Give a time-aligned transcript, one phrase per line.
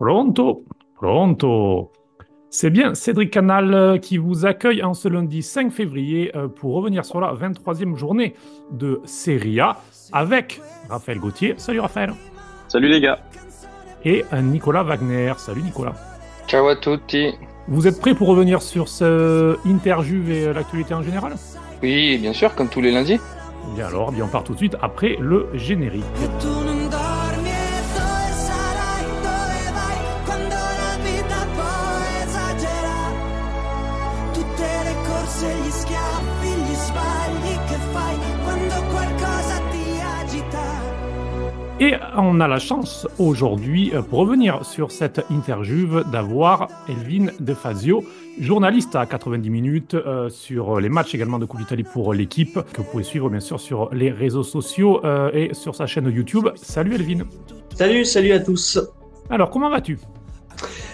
[0.00, 0.64] Pronto,
[0.96, 1.92] pronto.
[2.48, 6.72] C'est bien Cédric Canal euh, qui vous accueille en ce lundi 5 février euh, pour
[6.72, 8.34] revenir sur la 23e journée
[8.70, 9.76] de Serie A
[10.12, 11.52] avec Raphaël Gauthier.
[11.58, 12.14] Salut Raphaël.
[12.68, 13.18] Salut les gars.
[14.06, 15.34] Et euh, Nicolas Wagner.
[15.36, 15.92] Salut Nicolas.
[16.48, 17.34] Ciao à tutti.
[17.68, 21.34] Vous êtes prêts pour revenir sur ce Interjuve et l'actualité en général?
[21.82, 23.20] Oui, bien sûr, comme tous les lundis.
[23.74, 26.04] Bien alors, bien on part tout de suite après le générique.
[41.82, 47.54] Et on a la chance aujourd'hui, euh, pour revenir sur cette interview, d'avoir Elvin De
[47.54, 48.04] Fazio,
[48.38, 52.82] journaliste à 90 minutes euh, sur les matchs également de Coupe d'Italie pour l'équipe, que
[52.82, 56.50] vous pouvez suivre bien sûr sur les réseaux sociaux euh, et sur sa chaîne YouTube.
[56.54, 57.24] Salut Elvin.
[57.74, 58.78] Salut, salut à tous.
[59.30, 59.98] Alors, comment vas-tu?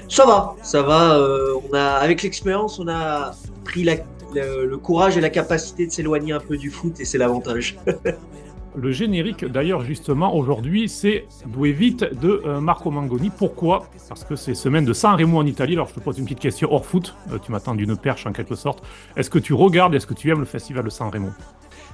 [0.09, 1.21] Ça va, ça va.
[1.69, 3.33] on a, avec l'expérience, on a
[3.65, 3.85] pris
[4.33, 7.77] le courage et la capacité de s'éloigner un peu du foot et c'est l'avantage.
[8.77, 13.31] Le générique, d'ailleurs, justement, aujourd'hui, c'est Doué vite de euh, Marco Mangoni.
[13.31, 13.89] Pourquoi?
[14.07, 15.73] Parce que c'est semaine de San Remo en Italie.
[15.73, 17.15] Alors, je te pose une petite question hors foot.
[17.33, 18.85] Euh, tu m'attends d'une perche, en quelque sorte.
[19.17, 21.31] Est-ce que tu regardes, est-ce que tu aimes le festival de San Remo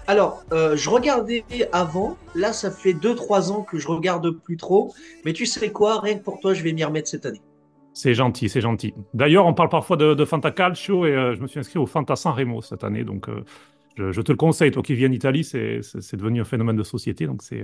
[0.09, 2.17] alors, euh, je regardais avant.
[2.35, 4.93] Là, ça fait 2-3 ans que je regarde plus trop.
[5.25, 6.01] Mais tu sais quoi?
[6.01, 7.41] Rien que pour toi, je vais m'y remettre cette année.
[7.95, 8.95] C'est gentil, c'est gentil.
[9.15, 12.17] D'ailleurs, on parle parfois de, de Fanta Calcio et je me suis inscrit au Fanta
[12.17, 13.05] San Remo cette année.
[13.05, 13.29] Donc,
[13.97, 15.81] je, te le conseille, toi qui viens d'Italie, c'est
[16.17, 17.63] devenu un phénomène de société, donc c'est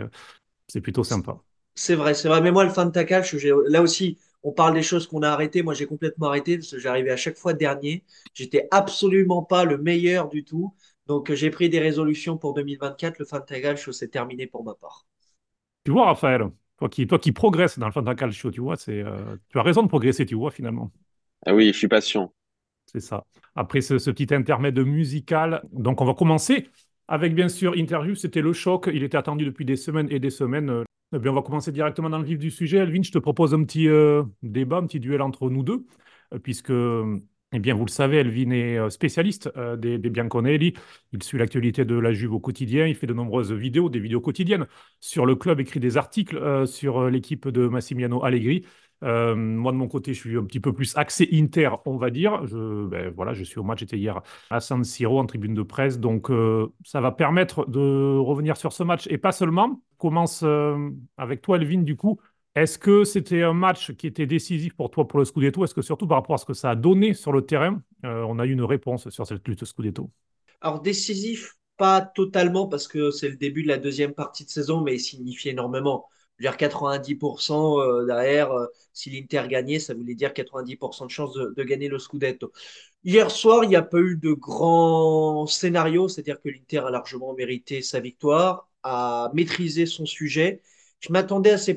[0.68, 1.38] c'est plutôt sympa.
[1.74, 2.40] C'est vrai, c'est vrai.
[2.40, 3.34] Mais moi, le Fantacalch,
[3.68, 5.62] là aussi, on parle des choses qu'on a arrêtées.
[5.62, 8.04] Moi, j'ai complètement arrêté parce que j'arrivais à chaque fois dernier.
[8.34, 10.74] J'étais absolument pas le meilleur du tout.
[11.06, 13.18] Donc, j'ai pris des résolutions pour 2024.
[13.18, 15.06] Le Fantacalcio, c'est terminé pour ma part.
[15.84, 19.36] Tu vois, Raphaël, toi qui, toi qui progresses dans le Fantacalcio, tu vois, c'est, euh,
[19.48, 20.90] tu as raison de progresser, tu vois, finalement.
[21.46, 22.32] Ah oui, je suis patient.
[22.90, 23.26] C'est ça.
[23.54, 26.68] Après ce, petit intermède musical, donc on va commencer
[27.06, 28.14] avec bien sûr Interview.
[28.14, 28.88] C'était le choc.
[28.92, 30.70] Il était attendu depuis des semaines et des semaines.
[30.70, 32.78] Euh, eh bien, on va commencer directement dans le vif du sujet.
[32.78, 35.86] Elvin, je te propose un petit euh, débat, un petit duel entre nous deux,
[36.32, 40.74] euh, puisque eh bien, vous le savez, Elvin est spécialiste des, des, Bianconelli.
[41.12, 42.86] Il suit l'actualité de la Juve au quotidien.
[42.86, 44.66] Il fait de nombreuses vidéos, des vidéos quotidiennes
[45.00, 48.66] sur le club, écrit des articles sur l'équipe de Massimiliano Allegri.
[49.04, 52.10] Euh, moi, de mon côté, je suis un petit peu plus axé Inter, on va
[52.10, 52.46] dire.
[52.46, 54.20] Je, ben, voilà, je suis au match, j'étais hier
[54.50, 55.98] à San Siro en tribune de presse.
[55.98, 59.06] Donc, euh, ça va permettre de revenir sur ce match.
[59.10, 59.80] Et pas seulement.
[59.98, 62.18] commence euh, avec toi, Elvin, du coup.
[62.54, 65.62] Est-ce que c'était un match qui était décisif pour toi pour le Scudetto?
[65.62, 68.38] Est-ce que surtout par rapport à ce que ça a donné sur le terrain, on
[68.40, 70.10] a eu une réponse sur cette lutte Scudetto?
[70.60, 74.82] Alors, décisif, pas totalement, parce que c'est le début de la deuxième partie de saison,
[74.82, 76.08] mais il signifie énormément
[76.40, 81.62] dire 90% euh, derrière, euh, si l'Inter gagnait, ça voulait dire 90% de chance de,
[81.64, 82.52] gagner le Scudetto.
[83.04, 87.34] Hier soir, il n'y a pas eu de grand scénario, c'est-à-dire que l'Inter a largement
[87.34, 90.62] mérité sa victoire, a maîtrisé son sujet.
[91.00, 91.70] Je m'attendais à ce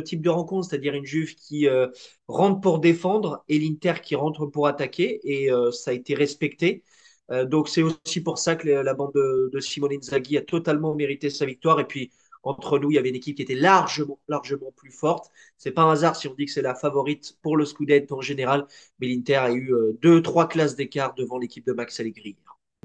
[0.00, 1.88] type de rencontre, c'est-à-dire une Juve qui euh,
[2.28, 6.84] rentre pour défendre et l'Inter qui rentre pour attaquer, et ça a été respecté.
[7.46, 11.28] donc c'est aussi pour ça que la bande de, de Simone Inzaghi a totalement mérité
[11.28, 11.80] sa victoire.
[11.80, 12.12] Et puis
[12.46, 15.30] entre nous, il y avait une équipe qui était largement, largement plus forte.
[15.58, 18.20] C'est pas un hasard si on dit que c'est la favorite pour le Scudetto en
[18.20, 18.66] général,
[19.00, 22.36] mais l'Inter a eu euh, deux, trois classes d'écart devant l'équipe de Max Allegri.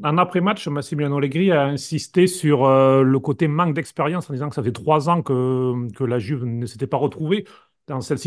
[0.04, 4.56] En après-match, Massimiliano Allegri a insisté sur euh, le côté manque d'expérience en disant que
[4.56, 7.46] ça fait trois ans que, que la Juve ne s'était pas retrouvée
[7.88, 8.26] dans cette,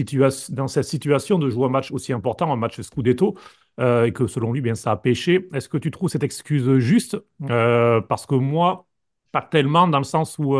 [0.50, 3.34] dans cette situation de jouer un match aussi important, un match Scudetto,
[3.80, 5.48] euh, et que selon lui, bien, ça a pêché.
[5.52, 7.16] Est-ce que tu trouves cette excuse juste?
[7.48, 8.86] Parce que moi,
[9.32, 10.56] pas tellement dans le sens où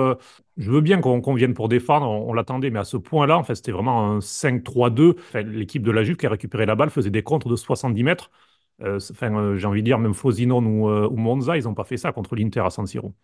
[0.57, 3.55] je veux bien qu'on vienne pour défendre, on, l'attendait, mais à ce point-là, en fait,
[3.55, 5.17] c'était vraiment un 5-3-2.
[5.35, 8.31] L'équipe de la Juve qui a récupéré la balle faisait des contres de 70 mètres.
[8.83, 11.97] Euh, euh, j'ai envie de dire, même Frosinone ou, ou Monza, ils n'ont pas fait
[11.97, 13.15] ça contre l'Inter à San Siro.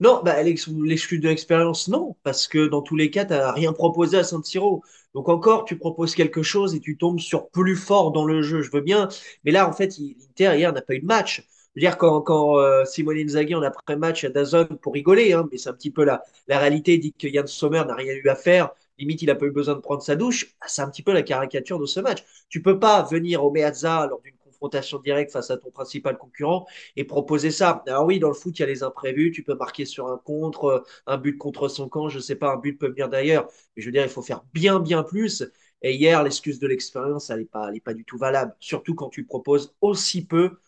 [0.00, 3.72] Non, bah, l'excuse de l'expérience, non, parce que dans tous les cas, tu n'as rien
[3.72, 4.82] proposé à San Siro.
[5.14, 8.62] Donc encore, tu proposes quelque chose et tu tombes sur plus fort dans le jeu,
[8.62, 9.08] je veux bien.
[9.44, 11.46] Mais là, en fait, l'Inter, hier, n'a pas eu de match
[11.78, 15.74] dire, quand, euh, Simone Inzaghi, en après-match à Dazon, pour rigoler, hein, mais c'est un
[15.74, 19.26] petit peu la, réalité, dit que Yann Sommer n'a rien eu à faire, limite, il
[19.26, 21.78] n'a pas eu besoin de prendre sa douche, bah, c'est un petit peu la caricature
[21.78, 22.24] de ce match.
[22.48, 26.66] Tu peux pas venir au Meazza lors d'une confrontation directe face à ton principal concurrent
[26.96, 27.82] et proposer ça.
[27.86, 30.18] Alors oui, dans le foot, il y a les imprévus, tu peux marquer sur un
[30.18, 33.48] contre, euh, un but contre son camp, je sais pas, un but peut venir d'ailleurs,
[33.76, 35.44] mais je veux dire, il faut faire bien, bien plus.
[35.82, 39.74] Et hier, l'excuse de l'expérience, elle n'est pas, du tout valable, surtout quand tu proposes
[39.80, 40.58] aussi peu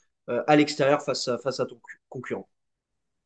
[0.47, 1.79] à l'extérieur face à, face à ton
[2.09, 2.49] concurrent.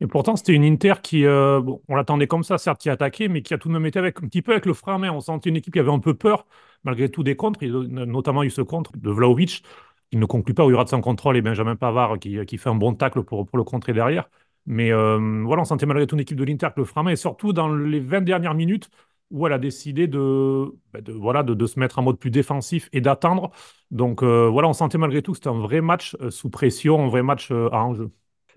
[0.01, 3.29] Et pourtant, c'était une Inter qui, euh, bon, on l'attendait comme ça, certes, qui attaquait,
[3.29, 4.99] mais qui a tout de même été avec un petit peu avec le frein à
[4.99, 5.12] main.
[5.12, 6.47] On sentait une équipe qui avait un peu peur,
[6.83, 7.62] malgré tout des contres.
[7.62, 9.62] Il a notamment eu ce contre de Vlaovic,
[10.11, 12.69] qui ne conclut pas, où il rate son contrôle, et Benjamin Pavard qui, qui fait
[12.71, 14.29] un bon tacle pour, pour le contrer derrière.
[14.67, 17.05] Mais euh, voilà, on sentait malgré tout une équipe de l'Inter avec le frein à
[17.05, 18.91] main, et surtout dans les 20 dernières minutes,
[19.31, 23.00] où elle a décidé de, bah, voilà, de, se mettre en mode plus défensif et
[23.00, 23.50] d'attendre.
[23.91, 27.05] Donc euh, voilà, on sentait malgré tout que c'était un vrai match euh, sous pression,
[27.05, 28.11] un vrai match euh, à enjeu.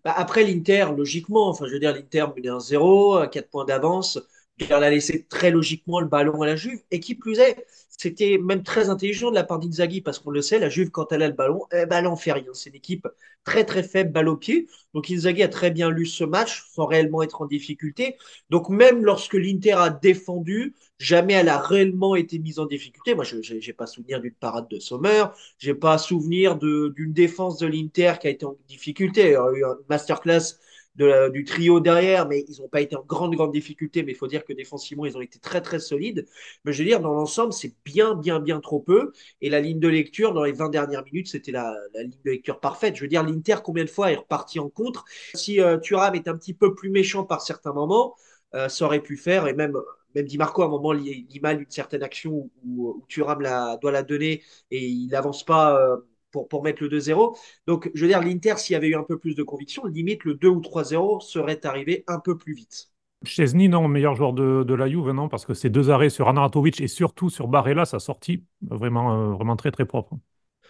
[0.03, 3.65] Bah, après l'Inter, logiquement, enfin je veux dire, l'Inter menait un 0 à 4 points
[3.65, 4.19] d'avance.
[4.59, 6.79] Elle a laissé très logiquement le ballon à la Juve.
[6.91, 10.41] Et qui plus est, c'était même très intelligent de la part d'Inzaghi parce qu'on le
[10.41, 12.53] sait, la Juve, quand elle a le ballon, eh ben, elle n'en fait rien.
[12.53, 13.07] C'est une équipe
[13.43, 14.67] très très faible, balle au pied.
[14.93, 18.17] Donc Inzaghi a très bien lu ce match sans réellement être en difficulté.
[18.49, 23.15] Donc même lorsque l'Inter a défendu, jamais elle a réellement été mise en difficulté.
[23.15, 25.23] Moi, je n'ai pas souvenir d'une parade de Sommer,
[25.59, 29.21] j'ai pas souvenir d'une défense de l'Inter qui a été en difficulté.
[29.27, 30.57] Il y a eu un masterclass
[30.97, 34.03] du trio derrière, mais ils n'ont pas été en grande, grande difficulté.
[34.03, 36.25] Mais il faut dire que défensivement, ils ont été très, très solides.
[36.65, 39.11] Mais je veux dire, dans l'ensemble, c'est bien, bien, bien trop peu.
[39.41, 42.59] Et la ligne de lecture, dans les 20 dernières minutes, c'était la, ligne de lecture
[42.59, 42.95] parfaite.
[42.95, 45.05] Je veux dire, l'Inter, combien de fois est reparti en contre?
[45.35, 48.15] Si euh, Thuram est un petit peu plus méchant par certains moments,
[48.55, 49.47] euh, ça aurait pu faire.
[49.47, 49.77] Et même,
[50.15, 53.43] même Di Marco, à un moment, lit, mal une certaine action où, où, Thuram
[53.81, 55.79] doit la donner et il n'avance pas.
[55.79, 55.97] Euh,
[56.31, 57.37] pour, pour mettre le 2-0.
[57.65, 60.23] Donc, je veux dire, l'Inter, s'il y avait eu un peu plus de conviction, limite
[60.23, 62.89] le 2 ou 3-0 serait arrivé un peu plus vite.
[63.23, 66.29] Chesney, non, meilleur joueur de, de la Juve, non, parce que ces deux arrêts sur
[66.29, 70.17] Anaratovic et surtout sur Barella, ça sorti vraiment, euh, vraiment très, très propre.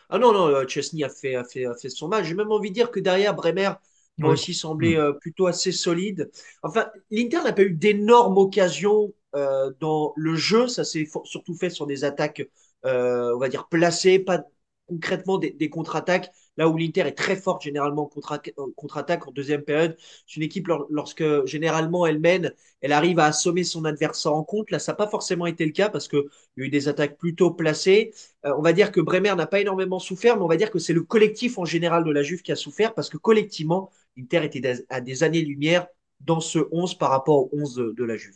[0.10, 2.26] Ah non, non, euh, Chesney a fait, a, fait, a fait son match.
[2.26, 3.72] J'ai même envie de dire que derrière, Bremer
[4.18, 4.34] m'a oui.
[4.34, 5.00] aussi semblé mmh.
[5.00, 6.32] euh, plutôt assez solide.
[6.64, 10.68] Enfin, l'Inter n'a pas eu d'énormes occasions euh, dans le jeu.
[10.68, 12.48] Ça s'est surtout fait sur des attaques,
[12.84, 14.44] on va dire, placées, pas,
[14.88, 19.96] concrètement des, contre-attaques, là où l'Inter est très forte généralement en contre-attaque en deuxième période.
[20.26, 24.72] C'est une équipe, lorsque généralement elle mène, elle arrive à assommer son adversaire en compte.
[24.72, 26.24] Là, ça n'a pas forcément été le cas parce qu'il
[26.58, 28.14] y a eu des attaques plutôt placées.
[28.46, 30.80] Euh, on va dire que Bremer n'a pas énormément souffert, mais on va dire que
[30.80, 34.46] c'est le collectif en général de la Juve qui a souffert parce que collectivement, l'Inter
[34.46, 35.88] était à des années-lumière
[36.22, 38.36] dans ce 11 par rapport au 11 de, la Juve.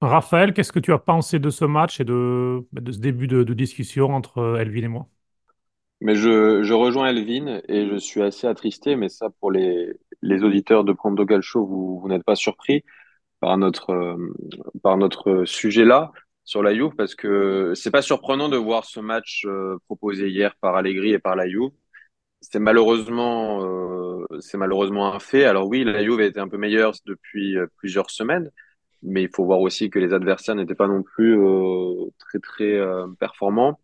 [0.00, 3.42] Raphaël, qu'est-ce que tu as pensé de ce match et de, de ce début de,
[3.42, 5.08] de discussion entre Elvin et moi?
[6.00, 9.92] Mais je, je, rejoins Elvin et je suis assez attristé, mais ça pour les,
[10.22, 12.84] les auditeurs de Prondo Show, vous, vous n'êtes pas surpris
[13.40, 14.34] par notre, euh,
[14.82, 16.12] par notre sujet là
[16.44, 20.56] sur la Juve parce que c'est pas surprenant de voir ce match euh, proposé hier
[20.60, 21.70] par Allegri et par la Juve.
[22.40, 25.44] C'est malheureusement, euh, c'est malheureusement un fait.
[25.44, 28.50] Alors oui, la Juve a été un peu meilleure depuis plusieurs semaines,
[29.02, 31.36] mais il faut voir aussi que les adversaires n'étaient pas non plus
[32.18, 32.80] très très
[33.18, 33.80] performants.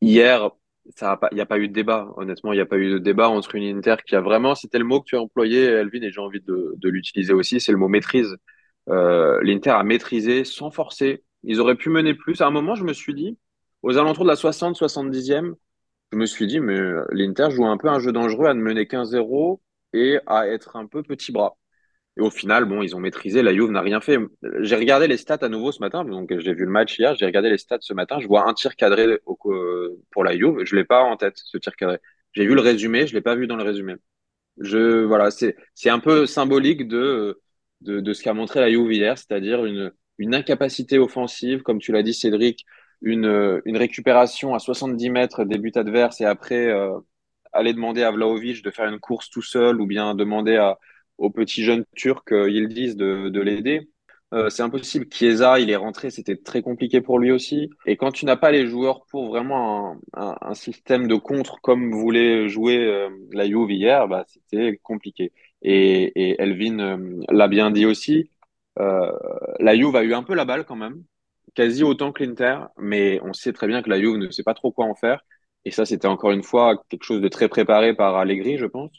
[0.00, 0.50] Hier,
[1.00, 2.08] il n'y a pas eu de débat.
[2.16, 4.78] Honnêtement, il n'y a pas eu de débat entre une Inter qui a vraiment, c'était
[4.78, 7.78] le mot que tu as employé, Elvin, et j'ai envie de, l'utiliser aussi, c'est le
[7.78, 8.36] mot maîtrise.
[8.88, 11.24] Euh, L'Inter a maîtrisé sans forcer.
[11.42, 12.40] Ils auraient pu mener plus.
[12.40, 13.38] À un moment, je me suis dit,
[13.82, 15.54] aux alentours de la 60-70e,
[16.12, 16.78] je me suis dit, mais
[17.10, 19.60] l'Inter joue un peu un jeu dangereux à ne mener qu'un 0
[19.92, 21.56] et à être un peu petit bras.
[22.18, 23.42] Et au final, bon, ils ont maîtrisé.
[23.42, 24.18] La Juve n'a rien fait.
[24.60, 26.04] J'ai regardé les stats à nouveau ce matin.
[26.04, 27.14] Donc, j'ai vu le match hier.
[27.14, 28.18] J'ai regardé les stats ce matin.
[28.20, 29.38] Je vois un tir cadré au,
[30.10, 30.64] pour la Juve.
[30.64, 31.98] Je l'ai pas en tête, ce tir cadré.
[32.32, 33.06] J'ai vu le résumé.
[33.06, 33.96] Je l'ai pas vu dans le résumé.
[34.60, 37.40] Je, voilà, c'est, c'est un peu symbolique de,
[37.82, 41.92] de, de ce qu'a montré la Juve hier, c'est-à-dire une, une incapacité offensive, comme tu
[41.92, 42.64] l'as dit, Cédric,
[43.02, 46.98] une, une récupération à 70 mètres des buts adverses et après, euh,
[47.52, 50.78] aller demander à Vlaovic de faire une course tout seul ou bien demander à,
[51.18, 53.88] au petit jeune turc euh, Yildiz de, de l'aider.
[54.34, 55.06] Euh, c'est impossible.
[55.10, 57.70] Chiesa, il est rentré, c'était très compliqué pour lui aussi.
[57.86, 61.60] Et quand tu n'as pas les joueurs pour vraiment un, un, un, système de contre
[61.62, 65.32] comme voulait jouer euh, la Juve hier, bah, c'était compliqué.
[65.62, 68.30] Et, et Elvin euh, l'a bien dit aussi.
[68.80, 69.12] Euh,
[69.60, 71.04] la Juve a eu un peu la balle quand même,
[71.54, 74.54] quasi autant que l'Inter, mais on sait très bien que la Juve ne sait pas
[74.54, 75.20] trop quoi en faire.
[75.64, 78.92] Et ça, c'était encore une fois quelque chose de très préparé par Allegri, je pense,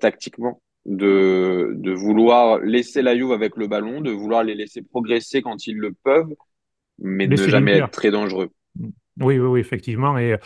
[0.00, 5.42] tactiquement de, de vouloir laisser la Juve avec le ballon, de vouloir les laisser progresser
[5.42, 6.32] quand ils le peuvent,
[6.98, 8.50] mais de ne jamais être très dangereux.
[9.20, 10.16] Oui, oui, oui, effectivement.
[10.18, 10.36] Et,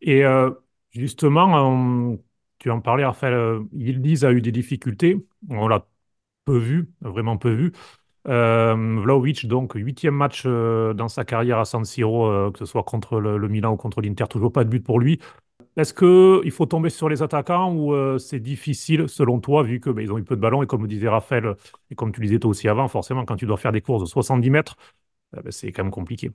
[0.00, 0.50] et euh,
[0.90, 2.18] justement, on,
[2.58, 5.16] tu en parlais, Raphaël, euh, Yildiz a eu des difficultés.
[5.48, 5.86] On l'a
[6.44, 7.72] peu vu, vraiment peu vu.
[8.28, 12.64] Euh, Vlaovic, donc, huitième match euh, dans sa carrière à San Siro, euh, que ce
[12.64, 15.20] soit contre le, le Milan ou contre l'Inter, toujours pas de but pour lui.
[15.76, 19.92] Est-ce qu'il faut tomber sur les attaquants ou euh, c'est difficile selon toi, vu qu'ils
[19.92, 21.54] ben, ont eu peu de ballons et comme disait Raphaël,
[21.90, 24.08] et comme tu disais toi aussi avant, forcément, quand tu dois faire des courses de
[24.08, 24.76] 70 mètres,
[25.36, 26.30] euh, ben, c'est quand même compliqué.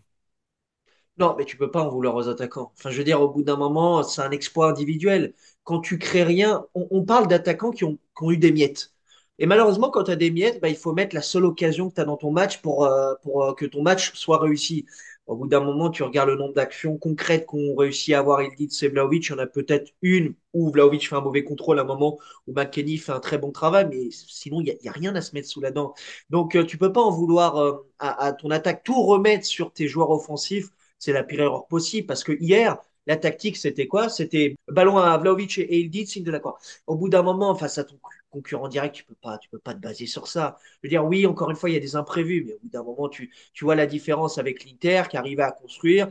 [1.18, 2.72] Non, mais tu peux pas en vouloir aux attaquants.
[2.78, 5.34] Enfin, je veux dire, au bout d'un moment, c'est un exploit individuel.
[5.64, 8.94] Quand tu crées rien, on, parle d'attaquants qui ont, qui eu des miettes.
[9.40, 11.96] Et malheureusement, quand tu as des miettes, bah, il faut mettre la seule occasion que
[11.96, 12.88] tu as dans ton match pour,
[13.24, 14.86] pour euh, que ton match soit réussi.
[15.32, 18.84] Au bout d'un moment, tu regardes le nombre d'actions concrètes qu'ont réussi à avoir Ildiz
[18.84, 19.28] et Vlaovic.
[19.28, 22.20] Il y en a peut-être une où Vlaovic fait un mauvais contrôle à un moment
[22.48, 25.34] où McKenny fait un très bon travail, mais sinon, il n'y a, rien à se
[25.34, 25.94] mettre sous la dent.
[26.30, 27.56] Donc, tu peux pas en vouloir
[28.00, 28.84] à, à, ton attaque.
[28.84, 30.68] Tout remettre sur tes joueurs offensifs,
[31.00, 34.10] c'est la pire erreur possible parce que hier, la tactique, c'était quoi?
[34.10, 36.58] C'était ballon à Vlaovic et Ildiz, signe de la croix.
[36.88, 37.96] Au bout d'un moment, face à ton
[38.32, 40.58] concurrent direct, tu peux pas, tu peux pas te baser sur ça.
[40.82, 42.70] Je veux dire, oui, encore une fois, il y a des imprévus, mais au bout
[42.70, 46.08] d'un moment, tu, tu vois la différence avec l'Inter qui arrive à construire.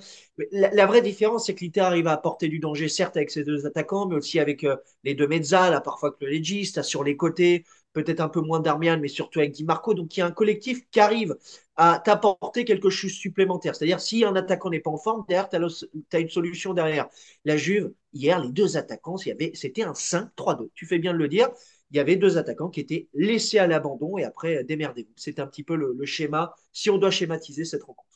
[0.53, 3.67] la, vraie différence, c'est que l'Inter arrive à apporter du danger, certes avec ses deux
[3.67, 7.17] attaquants, mais aussi avec euh, les deux mezzas, là, parfois que le légiste, sur les
[7.17, 9.95] côtés, peut-être un peu moins d'Armian, mais surtout avec Di Marco.
[9.95, 11.37] Donc, il y a un collectif qui arrive
[11.77, 13.75] à t'apporter quelque chose supplémentaire.
[13.75, 17.09] C'est-à-dire, si un attaquant n'est pas en forme, derrière, tu as, une solution derrière.
[17.45, 20.71] La Juve, hier, les deux attaquants, c'était un 5-3-2.
[20.75, 21.49] Tu fais bien de le dire.
[21.91, 25.13] Il y avait deux attaquants qui étaient laissés à l'abandon et après, démerdez-vous.
[25.17, 28.09] C'est un petit peu le, schéma, si on doit schématiser cette rencontre.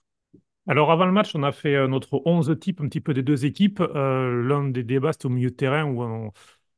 [0.67, 3.23] Alors avant le match, on a fait euh, notre 11 type un petit peu des
[3.23, 3.81] deux équipes.
[3.81, 6.03] Euh, l'un des débats, c'était au milieu de terrain où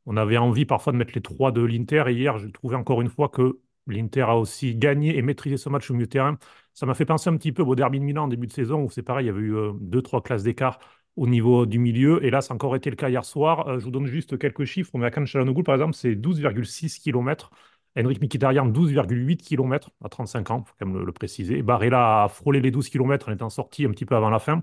[0.07, 2.05] on, avait envie parfois de mettre les trois de l'Inter.
[2.09, 5.91] Hier, j'ai trouvé encore une fois que l'Inter a aussi gagné et maîtrisé ce match
[5.91, 6.39] au milieu de terrain.
[6.75, 8.83] Ça m'a fait penser un petit peu au derby de Milan en début de saison
[8.83, 10.79] où c'est pareil, il y avait eu euh, deux, trois classes d'écart
[11.17, 12.25] au niveau du milieu.
[12.25, 13.69] Et là, ça a encore été le cas hier soir.
[13.69, 14.97] Euh, je vous donne juste quelques chiffres.
[14.99, 17.51] Mais à Canchalanogoul, par exemple, c'est 12,6 km.
[17.99, 21.63] Henrik Mkhitaryan, 12,8 km à 35 ans, il faut quand même le, préciser.
[21.63, 24.63] Barella a frôlé les 12 km en étant sorti un petit peu avant la fin.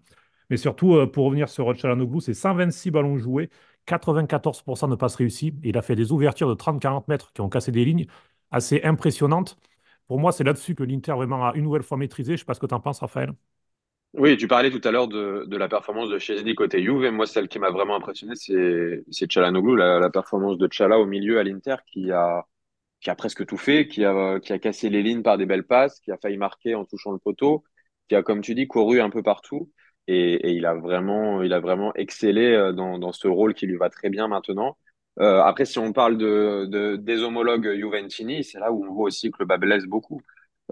[0.50, 3.50] Mais surtout, euh, pour revenir sur Chalanoglu, c'est 126 ballons joués,
[3.88, 5.56] 94% de passes réussies.
[5.64, 8.06] il a fait des ouvertures de 30-40 mètres qui ont cassé des lignes
[8.52, 9.58] assez impressionnantes.
[10.08, 12.32] Pour moi, c'est là-dessus que l'Inter vraiment a une nouvelle fois maîtrisé.
[12.32, 13.34] Je ne sais pas ce que tu en penses, Raphaël.
[14.14, 17.04] Oui, tu parlais tout à l'heure de, de la performance de Chesney côté Juve.
[17.04, 21.00] Et moi, celle qui m'a vraiment impressionné, c'est, c'est Chalanoglu, la, la performance de Chala
[21.00, 22.46] au milieu à l'Inter qui a,
[23.02, 25.66] qui a presque tout fait, qui a, qui a cassé les lignes par des belles
[25.66, 27.64] passes, qui a failli marquer en touchant le poteau,
[28.10, 29.72] qui a, comme tu dis, couru un peu partout.
[30.08, 33.68] Et, et il a vraiment, il a vraiment excellé euh, dans, dans ce rôle qui
[33.68, 34.78] lui va très bien maintenant.
[35.20, 39.06] Euh, après, si on parle de, de, des homologues Juventini, c'est là où on voit
[39.06, 40.22] aussi que le bas beaucoup.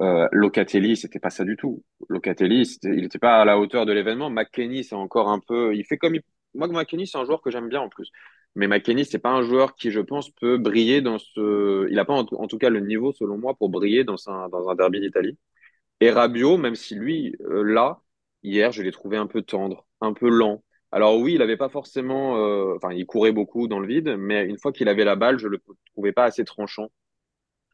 [0.02, 1.84] Euh, Locatelli, c'était pas ça du tout.
[2.10, 4.30] Locatelli, il n'était pas à la hauteur de l'événement.
[4.30, 5.76] McKenny, c'est encore un peu.
[5.76, 6.16] Il fait comme.
[6.16, 6.22] Il...
[6.56, 8.12] Moi, McKenny, c'est un joueur que j'aime bien en plus.
[8.56, 11.88] Mais McKenny, c'est pas un joueur qui, je pense, peut briller dans ce.
[11.90, 14.70] Il n'a pas en, tout cas le niveau, selon moi, pour briller dans un, dans
[14.70, 15.38] un derby d'Italie.
[16.02, 18.02] Et Rabiot, même si lui, euh, là,
[18.44, 20.64] hier, je l'ai trouvé un peu tendre, un peu lent.
[20.92, 24.46] Alors oui, il n'avait pas forcément, euh, enfin, il courait beaucoup dans le vide, mais
[24.46, 25.62] une fois qu'il avait la balle, je le
[25.94, 26.92] trouvais pas assez tranchant,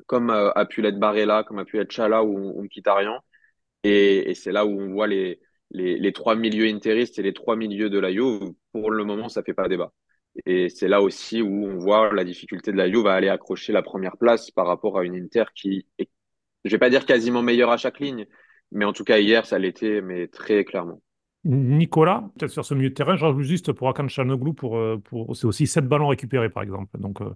[0.05, 3.19] comme euh, a pu l'être Barella, comme a pu être Chala ou, ou Mkhitaryan.
[3.83, 5.39] Et, et c'est là où on voit les,
[5.71, 8.53] les, trois milieux interistes et les trois milieux de la Juve.
[8.71, 9.93] Pour le moment, ça fait pas débat.
[10.45, 13.73] Et c'est là aussi où on voit la difficulté de la Juve à aller accrocher
[13.73, 16.09] la première place par rapport à une Inter qui est,
[16.63, 18.27] je vais pas dire quasiment meilleure à chaque ligne,
[18.71, 21.01] mais en tout cas hier, ça l'était, mais très clairement.
[21.43, 24.97] Nicolas, peut-être sur ce milieu de terrain, je rajoute juste pour Akan Chanoglu, pour, euh,
[24.97, 26.99] pour, c'est aussi 7 ballons récupérés par exemple.
[26.99, 27.29] Donc, euh,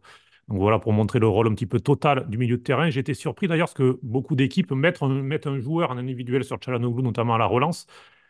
[0.47, 2.85] donc voilà, pour montrer le rôle un petit peu total du milieu de terrain.
[2.85, 7.35] Été surpris d'ailleurs parce que beaucoup d'équipes mettent, un joueur en individuel sur Chalanoglu, notamment
[7.35, 7.87] à la relance.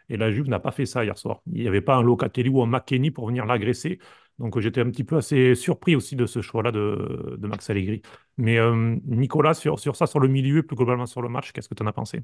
[0.10, 1.41] Et la Juve n'a pas fait ça hier soir.
[1.51, 4.00] Il n'y avait pas un Locatelli ou un McKenny pour venir l'agresser.
[4.39, 8.01] Donc j'étais un petit peu assez surpris aussi de ce choix-là de, Max Allegri.
[8.38, 11.75] Mais euh, Nicolas, sur, ça, sur le milieu plus globalement sur le match, qu'est-ce que
[11.75, 12.22] tu en as pensé?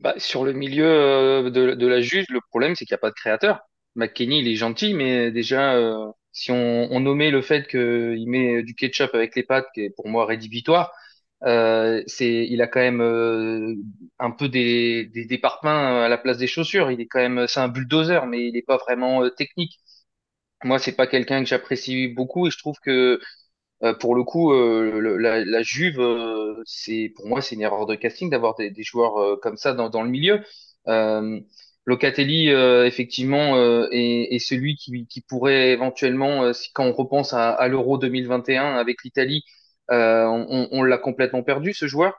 [0.00, 3.10] Bah, sur le milieu euh, de, la Juve, le problème, c'est qu'il n'y a pas
[3.10, 3.60] de créateur.
[3.96, 8.74] McKinney, il est gentil, mais déjà, euh, si on, nommait le fait qu'il met du
[8.74, 10.92] ketchup avec les pâtes, qui est pour moi rédhibitoire,
[11.44, 13.74] euh, il a quand même euh,
[14.18, 16.90] un peu des, des, des à la place des chaussures.
[16.90, 19.78] Il est quand même, c'est un bulldozer, mais il n'est pas vraiment technique.
[20.64, 23.20] Moi, c'est pas quelqu'un que j'apprécie beaucoup et je trouve que
[23.82, 27.94] euh, pour le coup, euh, la, Juve, euh, c'est pour moi c'est une erreur de
[27.94, 30.42] casting d'avoir des, des, joueurs comme ça dans, dans le milieu.
[31.86, 33.56] Locatelli, effectivement,
[33.90, 39.44] est, est, celui qui, pourrait éventuellement, quand on repense à, l'Euro 2021 avec l'Italie,
[39.88, 42.14] on, l'a complètement perdu ce joueur.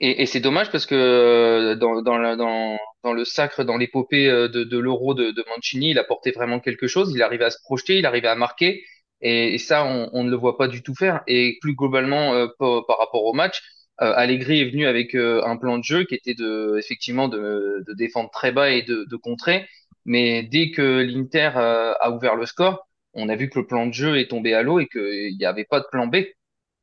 [0.00, 5.98] Et, c'est dommage parce que dans, le sacre, dans l'épopée de, l'Euro de, Mancini, il
[5.98, 7.12] apportait vraiment quelque chose.
[7.14, 8.82] Il arrivait à se projeter, il arrivait à marquer.
[9.20, 11.22] Et, ça, on, ne le voit pas du tout faire.
[11.26, 13.62] Et plus globalement, euh, par, rapport au match,
[14.02, 17.82] euh, Allegri est venu avec euh, un plan de jeu qui était de, effectivement de,
[17.86, 19.66] de défendre très bas et de, de contrer.
[20.04, 23.92] Mais dès que l'Inter a ouvert le score, on a vu que le plan de
[23.92, 26.16] jeu est tombé à l'eau et qu'il n'y avait pas de plan B.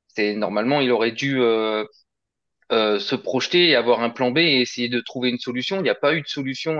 [0.09, 1.39] C'est normalement, il aurait dû
[2.71, 5.77] euh, se projeter et avoir un plan B et essayer de trouver une solution.
[5.77, 6.79] Il n'y a pas eu de solution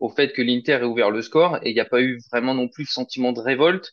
[0.00, 2.54] au fait que l'Inter ait ouvert le score et il n'y a pas eu vraiment
[2.54, 3.92] non plus le sentiment de révolte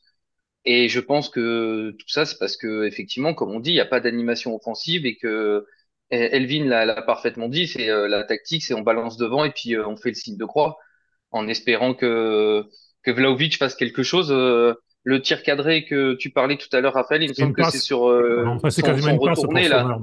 [0.69, 3.79] Et je pense que tout ça, c'est parce que effectivement, comme on dit, il n'y
[3.79, 5.65] a pas d'animation offensive et que
[6.09, 9.87] Elvin l'a parfaitement dit, c'est euh, la tactique, c'est on balance devant et puis euh,
[9.87, 10.77] on fait le signe de croix
[11.31, 12.65] en espérant que
[13.01, 14.29] que Vlaovic fasse quelque chose.
[14.29, 17.63] Euh, le tir cadré que tu parlais tout à l'heure, Raphaël, il me semble que
[17.71, 18.13] c'est sur
[18.69, 19.97] c'est quasiment une retourné là.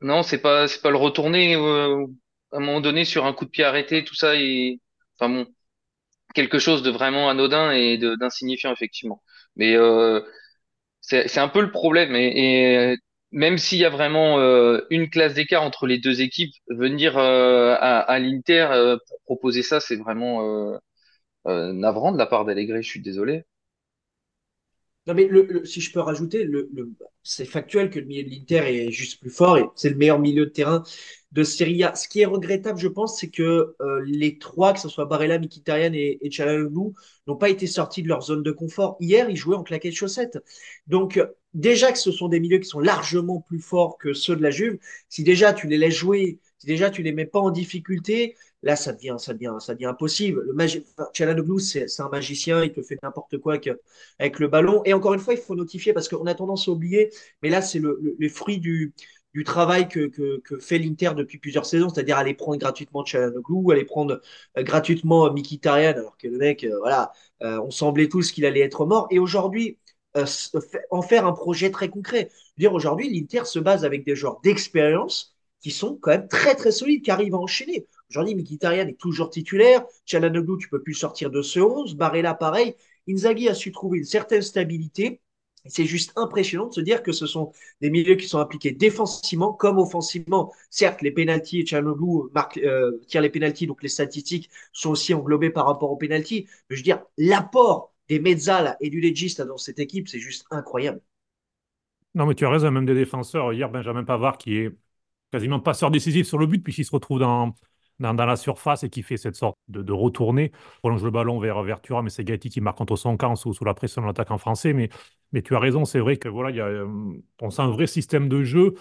[0.00, 3.50] non, c'est pas c'est pas le retourné à un moment donné sur un coup de
[3.50, 4.80] pied arrêté, tout ça et
[5.14, 5.46] enfin bon,
[6.34, 9.22] quelque chose de vraiment anodin et d'insignifiant effectivement.
[9.56, 10.20] Mais euh,
[11.00, 12.14] c'est un peu le problème.
[12.16, 12.96] Et,
[13.32, 17.74] même s'il y a vraiment euh, une classe d'écart entre les deux équipes, venir euh,
[17.80, 18.68] à, à l'Inter
[19.08, 20.78] pour proposer ça, c'est vraiment
[21.46, 22.82] navrant de la part d'Allegri.
[22.82, 23.44] Je suis désolé.
[25.06, 25.28] Non, mais
[25.64, 26.48] si je peux rajouter,
[27.22, 30.18] c'est factuel que le milieu de l'Inter est juste plus fort et c'est le meilleur
[30.18, 30.82] milieu de terrain
[31.30, 31.94] de Serie A.
[31.94, 35.38] Ce qui est regrettable, je pense, c'est que euh, les trois, que ce soit Barella,
[35.38, 36.30] Mkhitaryan et, et
[37.26, 38.96] n'ont pas été sortis de leur zone de confort.
[39.00, 40.38] Hier, ils jouaient en claquettes chaussettes.
[40.86, 41.20] Donc,
[41.54, 44.50] déjà que ce sont des milieux qui sont largement plus forts que ceux de la
[44.50, 48.36] Juve, si déjà tu les laisses jouer, si déjà tu les mets pas en difficulté,
[48.62, 50.42] Là, ça devient, ça devient, ça devient impossible.
[50.46, 50.84] Le magi...
[51.60, 53.58] c'est un magicien, il te fait n'importe quoi
[54.18, 54.82] avec, le ballon.
[54.84, 57.10] Et encore une fois, il faut notifier parce qu'on a tendance à oublier,
[57.42, 57.98] mais là, c'est le,
[58.28, 58.94] fruit du,
[59.34, 63.84] du travail que, que, fait l'Inter depuis plusieurs saisons, c'est-à-dire aller prendre gratuitement Chalanoglu, aller
[63.84, 64.20] prendre
[64.58, 68.60] euh, gratuitement Mkhitaryan, alors que le mec, euh, voilà, euh, on semblait tous qu'il allait
[68.60, 69.06] être mort.
[69.10, 69.78] Et aujourd'hui,
[70.90, 72.30] en faire un projet très concret.
[72.56, 76.72] Dire aujourd'hui, l'Inter se base avec des joueurs d'expérience qui sont quand même très très
[76.72, 77.86] solides, qui arrivent à enchaîner.
[78.10, 79.84] Aujourd'hui, Mkhitaryan est toujours titulaire.
[80.04, 81.96] Chalanoglu, tu peux plus sortir de ce 11.
[81.96, 82.76] Barella, pareil.
[83.08, 85.20] Inzaghi a su trouver une certaine stabilité.
[85.68, 89.52] C'est juste impressionnant de se dire que ce sont des milieux qui sont impliqués défensivement
[89.52, 90.52] comme offensivement.
[90.70, 95.12] Certes, les pénalties, et Chalanoglu marque, euh, tire les pénalties, donc les statistiques sont aussi
[95.12, 96.46] englobées par rapport aux pénalties.
[96.70, 100.46] Mais je veux dire, l'apport des Mezzala et du Legista dans cette équipe, c'est juste
[100.52, 101.00] incroyable.
[102.14, 103.52] Non, mais tu as raison, même des défenseurs.
[103.52, 104.70] Hier, Benjamin Pavard, qui est
[105.32, 107.54] quasiment passeur décisif sur le but, puisqu'il se retrouve dans,
[107.98, 111.62] dans, la surface et qui fait cette sorte de, de retournée, prolonge le ballon vers,
[111.62, 114.30] vers mais c'est Gatti qui marque contre son camp sous, sous la pression de l'attaque
[114.30, 114.72] en français.
[114.72, 114.88] Mais,
[115.32, 116.86] mais tu as raison, c'est vrai que voilà, y a, euh,
[117.40, 118.74] on sent un vrai système de jeu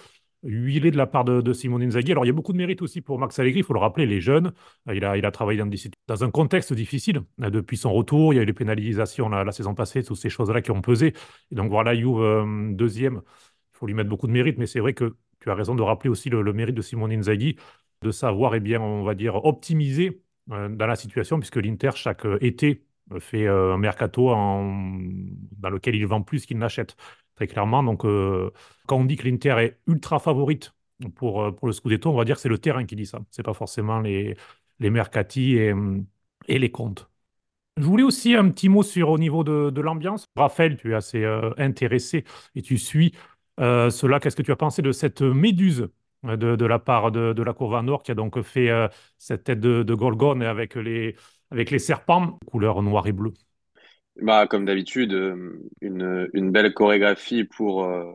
[0.46, 2.12] huilé de la part de, de Simone Inzaghi.
[2.12, 4.06] Alors, il y a beaucoup de mérite aussi pour Max Allegri, il faut le rappeler,
[4.06, 4.54] les jeunes.
[4.92, 5.62] Il a, il a travaillé
[6.08, 8.34] dans, un contexte difficile euh, depuis son retour.
[8.34, 11.14] Il y a eu les pénalisations la, saison passée, toutes ces choses-là qui ont pesé.
[11.52, 13.22] Et donc, voilà, Juve euh, deuxième,
[13.74, 15.82] il faut lui mettre beaucoup de mérite, mais c'est vrai que tu as raison de
[15.82, 17.58] rappeler aussi le, le mérite de Simone Inzaghi
[18.02, 22.26] de savoir, eh bien, on va dire, optimiser euh, dans la situation, puisque l'Inter, chaque
[22.26, 26.96] euh, été, euh, fait un mercato dans lequel il vend plus qu'il n'achète,
[27.36, 27.84] très clairement.
[27.84, 30.74] Donc, quand on dit que l'Inter est ultra favorite
[31.16, 33.20] pour, le Scudetto, on va dire que c'est le terrain qui dit ça.
[33.32, 34.36] C'est pas forcément les,
[34.80, 35.74] les mercati et,
[36.48, 37.10] les comptes.
[37.78, 40.26] Je voulais aussi un petit mot sur au niveau de l'ambiance.
[40.36, 41.26] Raphaël, tu es assez
[41.58, 42.24] intéressé
[42.56, 43.14] et tu suis
[43.60, 44.20] cela.
[44.20, 45.90] Qu'est-ce que tu as pensé de cette méduse?
[46.26, 49.84] De, la part de, la Courva Nord qui a donc fait euh, cette tête de,
[49.84, 51.16] de Gorgone avec les,
[51.52, 53.32] avec les serpents, couleur noir et bleu.
[54.22, 58.12] Bah, comme d'habitude, euh, une, une, belle chorégraphie pour, euh,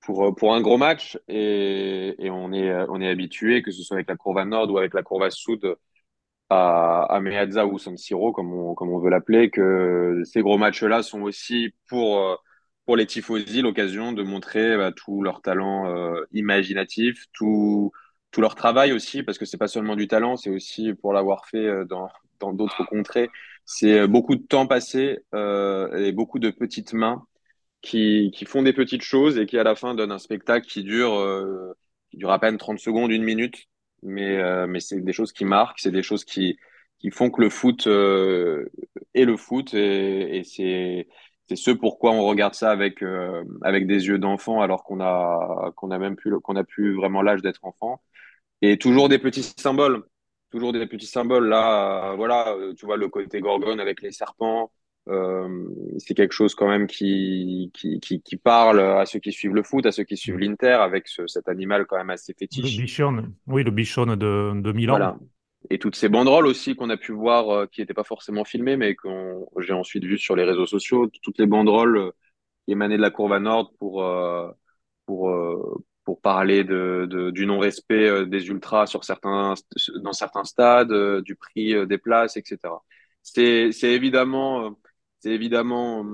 [0.00, 3.96] pour, pour un gros match et, et on est, on est habitué, que ce soit
[3.96, 5.76] avec la Courva Nord ou avec la Courva Sud,
[6.48, 10.58] à, à Meazza ou San Siro, comme on, comme on veut l'appeler, que ces gros
[10.58, 12.40] matchs-là sont aussi pour
[12.86, 17.90] pour les tifosi l'occasion de montrer bah, tout leur talent euh, imaginatif, tout,
[18.30, 21.46] tout leur travail aussi, parce que c'est pas seulement du talent, c'est aussi pour l'avoir
[21.46, 22.08] fait euh, dans
[22.52, 23.28] d'autres contrées.
[23.64, 27.26] C'est euh, beaucoup de temps passé et beaucoup de petites mains
[27.82, 30.84] qui, qui font des petites choses et qui à la fin donnent un spectacle qui
[30.84, 31.74] dure,
[32.10, 33.66] qui dure à peine 30 secondes, une minute.
[34.02, 36.56] Mais, mais c'est des choses qui marquent, c'est des choses qui,
[36.98, 41.08] qui font que le foot est le foot et c'est
[41.48, 45.72] c'est ce pourquoi on regarde ça avec euh, avec des yeux d'enfant alors qu'on a
[45.76, 48.00] qu'on a même plus qu'on a plus vraiment l'âge d'être enfant.
[48.62, 50.04] Et toujours des petits symboles.
[50.50, 51.48] Toujours des petits symboles.
[51.48, 54.70] Là euh, voilà euh, tu vois le côté gorgone avec les serpents
[55.08, 59.54] euh, c'est quelque chose quand même qui, qui, qui, qui, parle à ceux qui suivent
[59.54, 62.76] le foot, à ceux qui suivent l'Inter, avec ce, cet animal quand même assez fétiche.
[62.76, 64.16] Le bichon, oui, le bichon de,
[64.60, 64.94] de Milan.
[64.94, 65.16] Voilà
[65.70, 68.76] et toutes ces banderoles aussi qu'on a pu voir euh, qui n'étaient pas forcément filmées
[68.76, 69.08] mais que
[69.60, 72.10] j'ai ensuite vues sur les réseaux sociaux toutes les banderoles euh,
[72.66, 74.50] qui émanaient de la courbe à nord pour euh,
[75.06, 75.32] pour
[76.04, 79.54] pour parler de, de du non respect des ultras sur certains
[80.02, 82.58] dans certains stades du prix des places etc
[83.22, 84.76] c'est c'est évidemment
[85.20, 86.04] c'est évidemment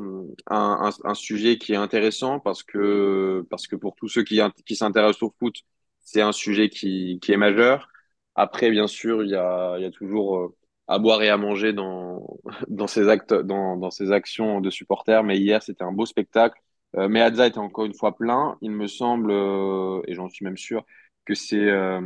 [0.46, 4.40] un, un, un, sujet qui est intéressant parce que parce que pour tous ceux qui
[4.66, 5.54] qui s'intéressent au foot
[6.00, 7.91] c'est un sujet qui qui est majeur
[8.34, 10.56] après, bien sûr, il y a, y a toujours euh,
[10.88, 15.24] à boire et à manger dans, dans ses actes, dans, dans ses actions de supporters.
[15.24, 16.60] Mais hier, c'était un beau spectacle.
[16.96, 18.58] Euh, Meazza était encore une fois plein.
[18.60, 20.84] Il me semble, euh, et j'en suis même sûr,
[21.24, 22.00] que c'est euh,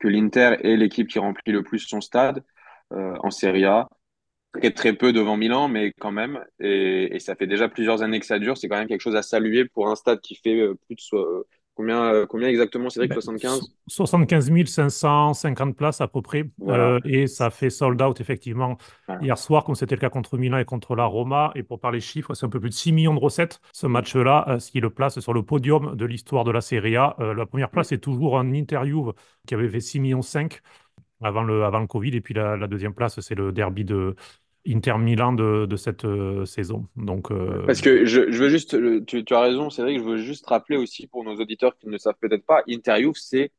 [0.00, 2.44] que l'Inter est l'équipe qui remplit le plus son stade
[2.90, 3.88] en Serie A.
[4.52, 6.44] Très, très peu devant Milan, mais quand même.
[6.60, 8.56] Et, ça fait déjà plusieurs années que ça dure.
[8.56, 11.00] C'est quand même quelque chose à saluer pour un stade qui fait plus de
[11.74, 13.10] combien, euh, combien exactement, Cédric?
[13.10, 13.60] Ben, 75?
[13.86, 14.50] 75
[14.90, 16.44] 550 places à peu près.
[16.58, 16.94] Voilà.
[16.94, 19.22] Euh, et ça fait sold out effectivement Voilà.
[19.22, 21.52] hier soir, comme c'était le cas contre Milan et contre la Roma.
[21.54, 24.44] Et pour parler chiffres, c'est un peu plus de 6 millions de recettes ce match-là,
[24.48, 27.16] euh, ce qui le place sur le podium de l'histoire de la Serie A.
[27.20, 29.12] Euh, la première place est toujours un Interview
[29.46, 30.60] qui avait fait 6 millions 5
[31.22, 32.14] avant le, avant le Covid.
[32.16, 34.14] Et puis la, la deuxième place, c'est le derby de
[34.66, 36.86] Inter Milan de, de cette euh, saison.
[36.96, 40.16] Donc, euh, Parce que je, je veux juste, tu, tu as raison, Cédric, je veux
[40.16, 43.52] juste rappeler aussi pour nos auditeurs qui ne le savent peut-être pas, Inter Juve, c'est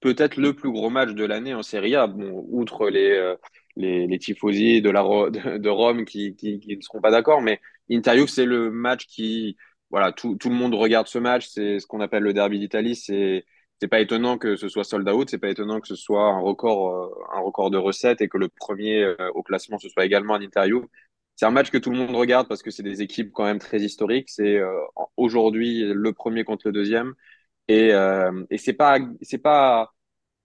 [0.00, 2.06] peut-être le plus gros match de l'année en Serie A.
[2.06, 3.36] Bon, outre les, euh,
[3.76, 7.60] les, les tifosi de, la, de, Rome qui, qui, qui ne seront pas d'accord, mais
[7.90, 9.56] Inter Juve, c'est le match qui,
[9.90, 11.48] voilà, tout, tout le monde regarde ce match.
[11.48, 12.96] C'est ce qu'on appelle le derby d'Italie.
[12.96, 13.44] C'est,
[13.82, 15.28] c'est pas étonnant que ce soit sold out.
[15.28, 18.38] C'est pas étonnant que ce soit un record, euh, un record de recettes et que
[18.38, 20.86] le premier euh, au classement, ce soit également un Inter Juve.
[21.34, 23.58] C'est un match que tout le monde regarde parce que c'est des équipes quand même
[23.58, 24.30] très historiques.
[24.30, 24.70] C'est euh,
[25.16, 27.14] aujourd'hui le premier contre le deuxième.
[27.66, 27.88] Et,
[28.50, 29.92] et c'est pas, c'est pas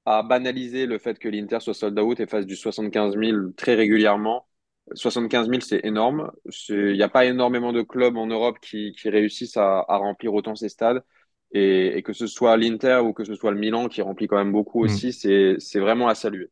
[0.05, 3.75] à banaliser le fait que l'Inter soit sold out et fasse du 75 000 très
[3.75, 4.47] régulièrement.
[4.93, 6.31] 75 000, c'est énorme.
[6.69, 10.69] Il n'y a pas énormément de clubs en Europe qui, réussissent à remplir autant ces
[10.69, 11.03] stades.
[11.51, 14.37] Et, et que ce soit l'Inter ou que ce soit le Milan qui remplit quand
[14.37, 14.85] même beaucoup hmm.
[14.85, 16.49] aussi, c'est, c'est vraiment à saluer.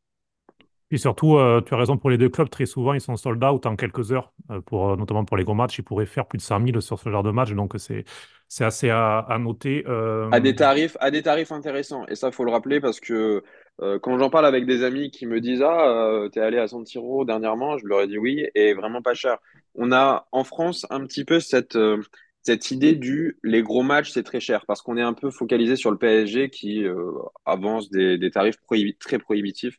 [0.89, 3.43] Puis surtout, euh, tu as raison pour les deux clubs, très souvent ils sont sold
[3.43, 6.27] out en quelques heures, euh, pour, euh, notamment pour les gros matchs, ils pourraient faire
[6.27, 8.05] plus de 100 000 sur ce genre de match, donc c'est
[8.47, 9.83] c'est assez à, à noter.
[9.87, 12.05] À Euh, des tarifs, à des tarifs intéressants.
[12.07, 13.43] Et ça, faut le rappeler parce que
[13.79, 17.25] quand j'en parle avec des amis qui me disent Ah, t'es allé à San Siro
[17.25, 19.39] dernièrement, je leur ai dit oui, et vraiment pas cher.
[19.73, 21.75] On a en France un petit peu cette,
[22.45, 25.75] cette idée du les gros matchs, c'est très cher parce qu'on est un peu focalisé
[25.75, 27.11] sur le PSG qui euh,
[27.45, 29.77] avance des, des tarifs prohibi- très prohibitifs.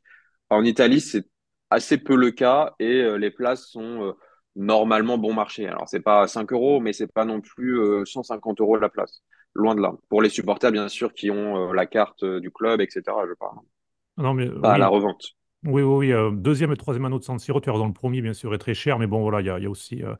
[0.50, 1.24] En Italie, c'est
[1.70, 4.12] assez peu le cas et euh, les places sont euh,
[4.56, 5.66] normalement bon marché.
[5.68, 9.22] Alors, c'est pas 5 euros, mais c'est pas non plus euh, 150 euros la place.
[9.54, 9.92] Loin de là.
[10.08, 13.26] Pour les supporters, bien sûr, qui ont la carte du club, etc.
[13.26, 13.56] Je parle.
[14.16, 15.34] non, mais à la revente.
[15.64, 18.22] oui, oui, oui, deuxième et troisième anneau de San Siro, tu as raison, le premier,
[18.22, 20.02] bien sûr, est très cher, mais bon, voilà, il y a, il y a aussi
[20.04, 20.14] euh,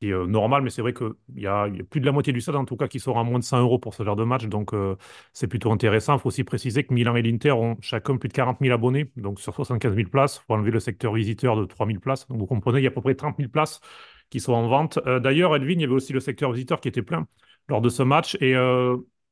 [0.00, 2.32] qui euh, normal, mais c'est vrai qu'il y a, y a plus de la moitié
[2.32, 4.16] du stade, en tout cas, qui sera à moins de 100 euros pour ce genre
[4.16, 4.44] de match.
[4.46, 4.96] Donc, euh,
[5.32, 6.16] c'est plutôt intéressant.
[6.16, 9.10] Il faut aussi préciser que Milan et l'Inter ont chacun plus de 40 000 abonnés.
[9.16, 12.26] Donc, sur 75 000 places, il faut enlever le secteur visiteur de 3 000 places.
[12.28, 13.80] Donc, vous comprenez, il y a à peu près 30 000 places
[14.30, 14.98] qui sont en vente.
[15.06, 17.26] Euh, d'ailleurs, Elvin, il y avait aussi le secteur visiteur qui était plein
[17.68, 18.36] lors de ce match.
[18.40, 18.54] Et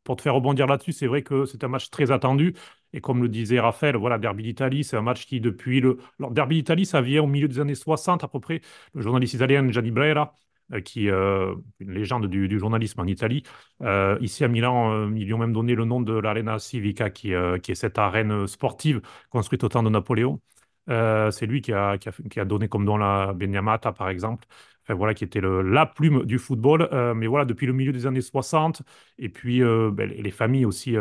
[0.05, 2.55] pour te faire rebondir là-dessus, c'est vrai que c'est un match très attendu.
[2.93, 5.99] Et comme le disait Raphaël, voilà, Derby d'Italie, c'est un match qui, depuis le.
[6.21, 8.61] Alors, Derby d'Italie, ça vient au milieu des années 60 à peu près.
[8.95, 10.35] Le journaliste italien Gianni Brera
[10.73, 13.43] euh, qui euh, une légende du, du journalisme en Italie.
[13.83, 17.11] Euh, ici à Milan, euh, ils lui ont même donné le nom de l'Arena Civica,
[17.11, 19.01] qui, qui est cette arène sportive
[19.31, 20.41] construite au temps de Napoléon.
[20.87, 24.45] C'est lui qui a, qui a, qui a donné comme nom la Beniamata, par exemple.
[24.85, 26.89] Enfin, voilà, qui était le, la plume du football.
[27.17, 28.83] Mais voilà, depuis le milieu des années 60,
[29.19, 30.97] et puis ben, les familles aussi,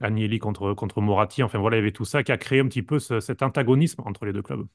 [0.00, 2.66] Agnelli contre, contre Moratti, enfin voilà, il y avait tout ça qui a créé un
[2.68, 4.66] petit peu ce- cet antagonisme entre les deux clubs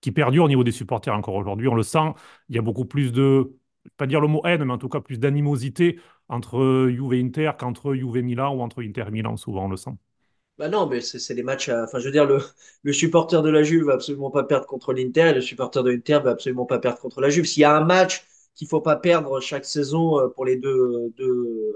[0.00, 1.68] qui perdure au niveau des supporters encore aujourd'hui.
[1.68, 2.14] On le sent,
[2.48, 3.52] il y a beaucoup plus de,
[3.96, 7.94] pas dire le mot haine, mais en tout cas plus d'animosité entre Juve Inter qu'entre
[7.94, 9.90] Juve Milan ou entre Inter et Milan, souvent on le sent.
[10.58, 11.70] Bah non, mais c'est des matchs.
[11.70, 15.28] Enfin, je veux dire, le, supporter de la Juve va absolument pas perdre contre l'Inter
[15.28, 17.46] et le supporter de l'Inter va absolument pas perdre contre la Juve.
[17.46, 21.14] S'il y a un match qu'il faut pas perdre chaque saison euh, pour les deux,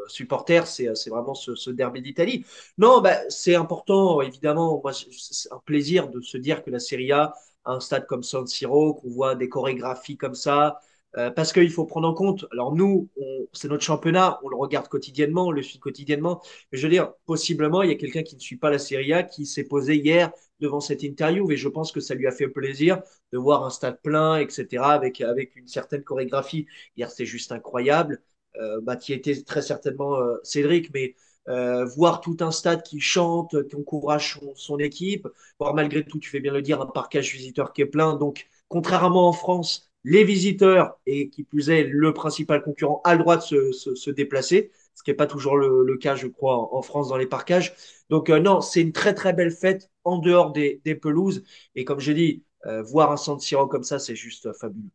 [0.08, 2.44] supporters, c'est c'est vraiment ce, ce derby d'Italie.
[2.76, 4.78] Non, bah, c'est important, évidemment.
[4.82, 7.32] Moi, c'est un plaisir de se dire que la Serie a
[7.64, 10.80] un stade comme San Siro, qu'on voit des chorégraphies comme ça.
[11.16, 13.08] Euh, parce qu'il faut prendre en compte, alors nous,
[13.52, 17.12] c'est notre championnat, on le regarde quotidiennement, on le suit quotidiennement, mais je veux dire,
[17.24, 19.94] possiblement, il y a quelqu'un qui ne suit pas la Serie A qui s'est posé
[19.96, 23.00] hier devant cette interview et je pense que ça lui a fait plaisir
[23.32, 26.66] de voir un stade plein, etc., avec, avec une certaine chorégraphie.
[26.96, 28.20] Hier, c'était juste incroyable.
[28.56, 31.16] Euh, bah, qui était très certainement euh, Cédric, mais
[31.48, 35.28] euh, voir tout un stade qui chante, qui encourage son, équipe,
[35.58, 38.16] voir malgré tout, tu fais bien le dire, un parcage visiteur qui est plein.
[38.16, 43.20] Donc, contrairement en France, les visiteurs, et qui plus est, le principal concurrent, a le
[43.20, 47.08] droit de se, déplacer, ce qui n'est pas toujours le, cas, je crois, en, France
[47.08, 47.74] dans les parcages.
[48.10, 51.44] Donc, euh, non, c'est une très, très belle fête en dehors des, pelouses.
[51.74, 54.90] Et comme j'ai dit, euh, voir un Siro comme ça, c'est juste fabuleux.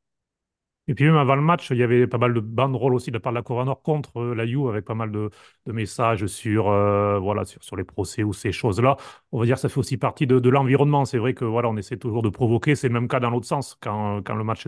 [0.89, 3.15] Et puis même avant le match, il y avait pas mal de banderoles aussi de
[3.15, 5.29] la part de la Cour contre la Juve, avec pas mal de,
[5.67, 8.97] messages sur, voilà, sur, les procès ou ces choses-là.
[9.31, 11.05] On va dire que ça fait aussi partie de, l'environnement.
[11.05, 12.75] C'est vrai que voilà, on essaie toujours de provoquer.
[12.75, 14.65] C'est le même cas dans l'autre sens, quand, quand le match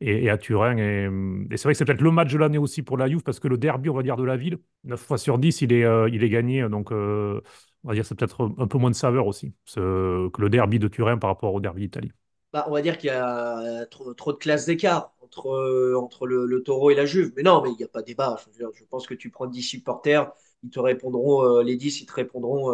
[0.00, 0.76] est à Turin.
[0.76, 1.08] Et,
[1.50, 3.46] c'est vrai que c'est peut-être le match de l'année aussi pour la Juve, parce que
[3.46, 6.08] le derby, on va dire, de la ville, 9 fois sur 10, il est, euh,
[6.12, 6.68] il est gagné.
[6.68, 7.40] Donc, euh,
[7.84, 10.88] on va dire c'est peut-être un peu moins de saveur aussi que le derby de
[10.88, 12.12] Turin par rapport au derby d'Italie.
[12.52, 16.26] Bah, on va dire qu'il y a trop, trop de classes d'écart entre, euh, entre
[16.26, 17.32] le, taureau et la Juve.
[17.36, 18.36] Mais non, mais il n'y a pas débat.
[18.58, 20.32] Je, pense que tu prends 10 supporters,
[20.62, 22.72] ils te répondront, les 10, ils te répondront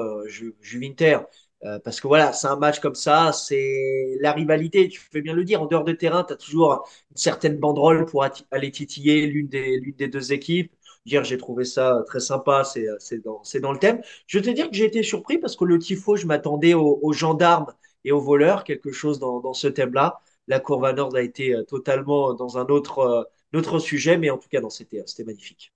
[0.82, 1.18] Inter.
[1.64, 5.32] Euh, parce que voilà, c'est un match comme ça, c'est la rivalité, tu fais bien
[5.32, 9.26] le dire, en dehors de terrain, tu as toujours une certaine banderole pour aller titiller
[9.26, 10.72] l'une des, l'une des deux équipes.
[11.06, 12.86] Hier, j'ai trouvé ça très sympa, c'est,
[13.24, 14.00] dans, dans le thème.
[14.26, 17.12] Je vais te dire que j'ai été surpris parce que le tifo, je m'attendais aux,
[17.12, 17.66] gendarmes
[18.04, 20.20] et aux voleurs, quelque chose dans, dans ce thème-là.
[20.46, 24.38] La courbe Nord a été euh, totalement dans un autre, euh, autre sujet, mais en
[24.38, 25.72] tout cas, c'était, c'était magnifique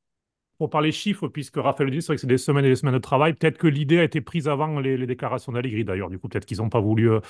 [0.58, 2.94] pour parler chiffres, puisque Raphaël dit, c'est vrai que c'est des semaines et des semaines
[2.94, 3.32] de travail.
[3.32, 6.10] Peut-être que l'idée a été prise avant les, déclarations d'Allegri, d'ailleurs.
[6.10, 7.20] Du coup, peut-être qu'ils n'ont pas voulu euh,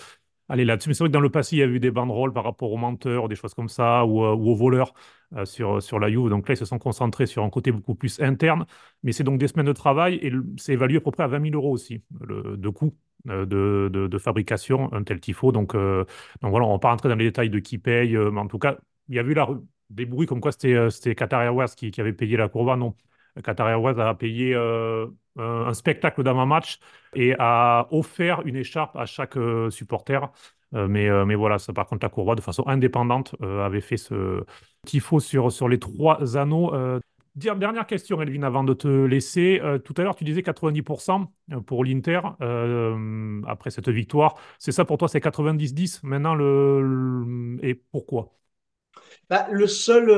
[0.49, 0.89] aller là-dessus.
[0.89, 2.73] Mais c'est vrai que dans le passé, il y a eu des banderoles par rapport
[2.73, 4.95] aux menteurs, des choses comme ça, ou, euh, aux voleurs
[5.37, 6.29] euh, sur, sur la Juve.
[6.31, 8.67] Donc là, ils se sont concentrés sur un côté beaucoup plus interne.
[9.03, 11.43] Mais c'est donc des semaines de travail et c'est évalué à peu près à 20
[11.43, 12.95] 000 euros aussi, le, de coût.
[13.27, 15.51] De, de, fabrication, un tel tifo.
[15.53, 18.41] Donc, donc voilà, on ne va pas rentrer dans les détails de qui paye, mais
[18.41, 19.49] en tout cas, il y a eu la,
[19.91, 22.77] des bruits comme quoi c'était Qatar Airways qui, qui, avait payé la courba.
[22.77, 22.95] Non,
[23.43, 24.55] Qatar Airways a payé
[25.39, 26.81] euh, un spectacle d'avant-match
[27.15, 30.19] et a offert une écharpe à chaque euh, supporter.
[30.75, 34.45] Euh, mais, mais voilà, ça, par contre, la Courroie, de façon indépendante, avait fait ce
[34.85, 36.73] tifo sur, sur les trois anneaux.
[37.35, 39.63] Dernière question, Elvin, avant de te laisser.
[39.85, 41.33] tout à l'heure, tu disais 90%
[41.67, 42.21] pour l'Inter
[43.47, 44.35] après cette victoire.
[44.59, 47.57] C'est ça pour toi, c'est 90-10 maintenant le...
[47.63, 48.35] Et pourquoi?
[49.31, 50.09] Bah, Le seul,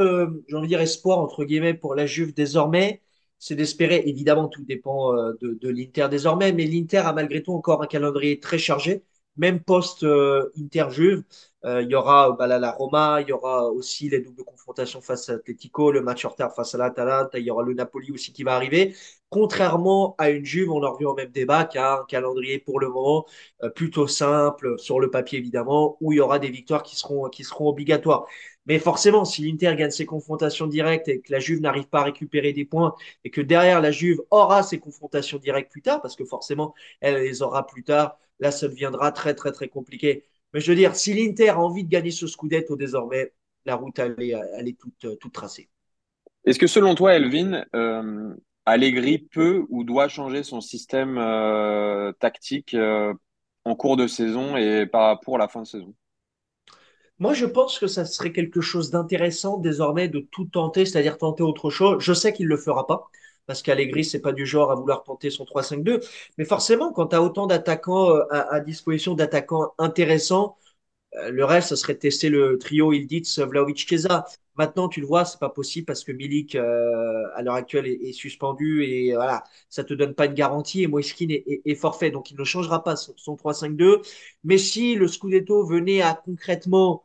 [0.48, 3.02] j'ai envie de dire, espoir, entre guillemets, pour la Juve désormais,
[3.40, 4.02] c'est d'espérer.
[4.06, 8.38] Évidemment, tout dépend euh, de, l'Inter désormais, mais l'Inter a malgré tout encore un calendrier
[8.38, 9.02] très chargé,
[9.36, 11.24] même post-Inter-Juve.
[11.64, 15.28] Euh, il y aura bah, la Roma, il y aura aussi les doubles confrontations face
[15.28, 18.32] à Atletico, le match en retard face à l'Atalanta, il y aura le Napoli aussi
[18.32, 18.94] qui va arriver.
[19.28, 22.80] Contrairement à une Juve, on a revu en même débat, qui a un calendrier pour
[22.80, 23.26] le moment
[23.62, 27.68] euh, plutôt simple, sur le papier évidemment, où il y aura des victoires qui seront
[27.68, 28.26] obligatoires.
[28.70, 32.04] Mais forcément, si l'Inter gagne ses confrontations directes et que la Juve n'arrive pas à
[32.04, 36.14] récupérer des points et que derrière la Juve aura ses confrontations directes plus tard, parce
[36.14, 40.24] que forcément, elle les aura plus tard, là, ça deviendra très, très, très compliqué.
[40.54, 43.32] Mais je veux dire, si l'Inter a envie de gagner ce Scudetto désormais,
[43.64, 45.68] la route, elle est, toute, toute tracée.
[46.44, 52.74] Est-ce que selon toi, Elvin, euh, Allegri peut ou doit changer son système euh, tactique
[52.74, 53.12] euh,
[53.64, 55.92] en cours de saison et pas pour la fin de saison?
[57.20, 61.42] Moi, je pense que ça serait quelque chose d'intéressant désormais de tout tenter, c'est-à-dire tenter
[61.42, 62.02] autre chose.
[62.02, 63.10] Je sais qu'il ne le fera pas,
[63.46, 66.00] parce qu'Allegri, c'est pas du genre à vouloir tenter son 3-5-2.
[66.38, 70.56] Mais forcément, quand tu as autant d'attaquants euh, à, disposition, d'attaquants intéressants,
[71.16, 74.24] euh, le reste, ce serait tester le trio Ildiz, Vlaovic, Chiesa.
[74.56, 78.12] Maintenant, tu le vois, c'est pas possible parce que Milik, euh, à l'heure actuelle, est,
[78.12, 82.10] suspendu et voilà, ça te donne pas une garantie et Moiskin est, forfait.
[82.10, 84.02] Donc, il ne changera pas son, son 3-5-2.
[84.44, 87.04] Mais si le Scudetto venait à concrètement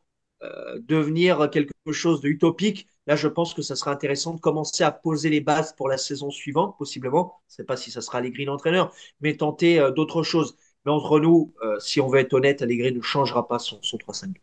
[0.87, 4.91] devenir quelque chose de utopique, là, je pense que ça sera intéressant de commencer à
[4.91, 7.41] poser les bases pour la saison suivante, possiblement.
[7.47, 10.57] Je ne sais pas si ça sera Allegri l'entraîneur, mais tenter euh, d'autres choses.
[10.85, 13.97] Mais entre nous, euh, si on veut être honnête, Allegri ne changera pas son, son
[13.97, 14.35] 3-5.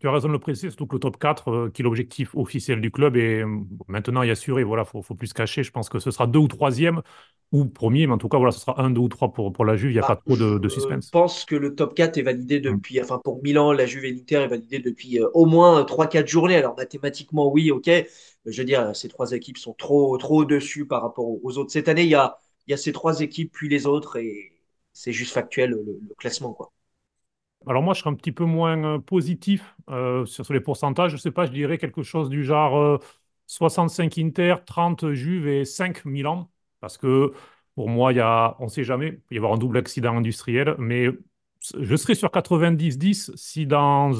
[0.00, 2.80] Tu as raison de le préciser, surtout que le top 4, qui est l'objectif officiel
[2.80, 3.44] du club, est
[3.86, 4.64] maintenant y assuré.
[4.64, 5.62] Voilà, faut, faut plus cacher.
[5.62, 7.02] Je pense que ce sera deux ou troisième
[7.52, 9.64] ou premier, mais en tout cas, voilà, ce sera un, deux ou trois pour, pour
[9.64, 9.90] la Juve.
[9.90, 11.06] Il n'y a bah, pas trop de, suspense.
[11.06, 12.62] Je pense que le top 4 est validé mm.
[12.62, 16.26] depuis, enfin pour Milan, la Juve et l'Inter est validé depuis euh, au moins 3-4
[16.28, 16.56] journées.
[16.56, 17.90] Alors mathématiquement, oui, ok.
[18.46, 21.72] Je veux dire, ces trois équipes sont trop, trop au-dessus par rapport aux autres.
[21.72, 24.52] Cette année, il y a, il y a ces trois équipes, puis les autres, et
[24.92, 26.52] c'est juste factuel le, classement.
[26.52, 26.72] Quoi.
[27.66, 31.10] Alors moi, je serais un petit peu moins euh, positif euh, sur, les pourcentages.
[31.12, 33.00] Je ne sais pas, je dirais quelque chose du genre
[33.46, 36.50] 65 Inter, 30 Juve et 5 Milan.
[36.80, 37.32] Parce que
[37.74, 40.16] pour moi, y a, on ne sait jamais, il peut y avoir un double accident
[40.16, 41.08] industriel, mais
[41.78, 44.12] je serais sur 90-10 si dans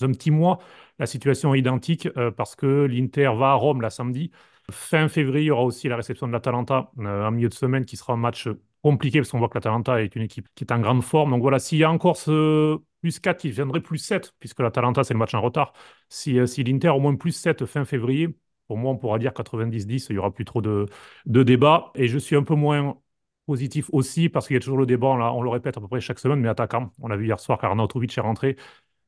[0.00, 0.58] un petit mois,
[0.98, 4.30] la situation est identique, euh, parce que l'Inter va à Rome la samedi.
[4.70, 7.84] Fin février, il y aura aussi la réception de l'Atalanta euh, en milieu de semaine,
[7.84, 8.48] qui sera un match
[8.84, 11.30] compliqué, parce qu'on voit que l'Atalanta est une équipe qui est en grande forme.
[11.30, 15.04] Donc voilà, s'il y a encore ce plus 4 qui viendrait plus 7, puisque l'Atalanta,
[15.04, 15.72] c'est le match en retard,
[16.10, 18.28] si, euh, si l'Inter au moins plus 7 fin février,
[18.68, 20.86] pour moi, on pourra dire 90-10, il n'y aura plus trop de,
[21.26, 21.90] de débats.
[21.94, 22.98] Et je suis un peu moins
[23.46, 25.88] positif aussi parce qu'il y a toujours le débat, on, on le répète à peu
[25.88, 26.90] près chaque semaine, mais attaquant.
[27.00, 28.56] On a vu hier soir qu'Arnautovic est rentré.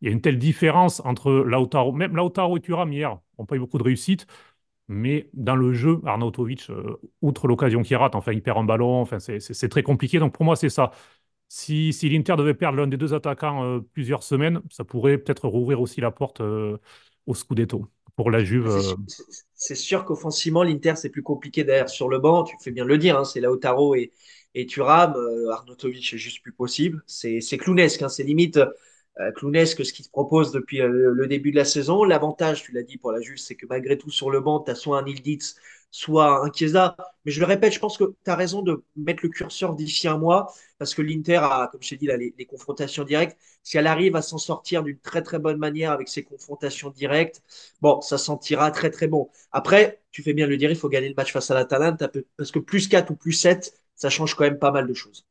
[0.00, 3.56] il y a une telle différence entre Lautaro, même Lautaro et Thuram hier n'ont pas
[3.56, 4.26] eu beaucoup de réussite,
[4.88, 9.00] mais dans le jeu, Arnautovic, euh, outre l'occasion qu'il rate, enfin, il perd un ballon,
[9.00, 10.18] enfin, c'est très compliqué.
[10.18, 10.92] Donc pour moi, c'est ça.
[11.48, 15.48] Si, si l'Inter devait perdre l'un des deux attaquants euh, plusieurs semaines, ça pourrait peut-être
[15.48, 16.78] rouvrir aussi la porte euh,
[17.26, 18.68] au Scudetto pour la Juve.
[19.54, 22.44] C'est sûr qu'offensivement, l'Inter, c'est plus compliqué d'ailleurs sur le banc.
[22.44, 24.12] Tu fais bien le dire, hein, c'est Lautaro et,
[24.54, 25.14] et Thuram.
[25.52, 27.02] Arnautovic, c'est juste plus possible.
[27.06, 28.58] C'est clownesque, hein, c'est limite
[29.34, 32.04] clownesque ce qu'il se propose depuis euh, le début de la saison.
[32.04, 34.70] L'avantage, tu l'as dit pour la Juve, c'est que malgré tout, sur le banc, tu
[34.70, 35.56] as soit un Ilditz,
[35.90, 36.96] soit un Chiesa.
[37.24, 40.06] Mais je le répète, je pense que tu as raison de mettre le curseur d'ici
[40.08, 43.38] un mois, parce que l'Inter a, comme je t'ai dit, là, les, les, confrontations directes.
[43.62, 47.42] Si elle arrive à s'en sortir d'une très très bonne manière avec ses confrontations directes,
[47.80, 49.30] bon, ça sentira très très bon.
[49.52, 52.50] Après, tu fais bien le dire, il faut gagner le match face à l'Atalanta, parce
[52.50, 55.26] que plus 4 ou plus 7, ça change quand même pas mal de choses.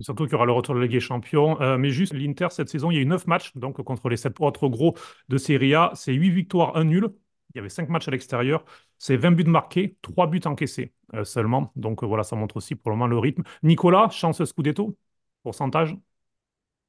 [0.00, 1.60] Surtout qu'il y aura le retour de la Ligue des Champions.
[1.60, 4.16] Euh, mais juste, l'Inter, cette saison, il y a eu 9 matchs donc, contre les
[4.16, 4.94] 7 autres gros
[5.28, 5.90] de Serie A.
[5.94, 7.08] C'est 8 victoires, 1 nul.
[7.54, 8.64] Il y avait 5 matchs à l'extérieur.
[8.98, 11.72] C'est 20 buts marqués, 3 buts encaissés euh, seulement.
[11.74, 13.42] Donc euh, voilà, ça montre aussi pour le moment le rythme.
[13.62, 14.96] Nicolas, chance Scudetto?
[15.42, 15.96] Pourcentage?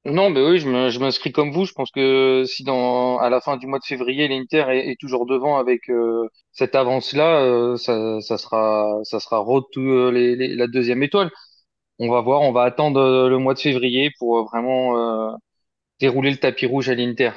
[0.06, 1.66] Non, mais oui, je m'inscris comme vous.
[1.66, 5.58] Je pense que si à la fin du mois de février, l'Inter est, toujours devant
[5.58, 5.92] avec
[6.54, 9.44] cette avance-là, ça, sera, ça sera
[9.76, 11.30] la deuxième étoile
[12.00, 15.36] on va voir, on va attendre euh, le mois de février pour euh, vraiment euh,
[16.00, 17.32] dérouler le tapis rouge à l'Inter.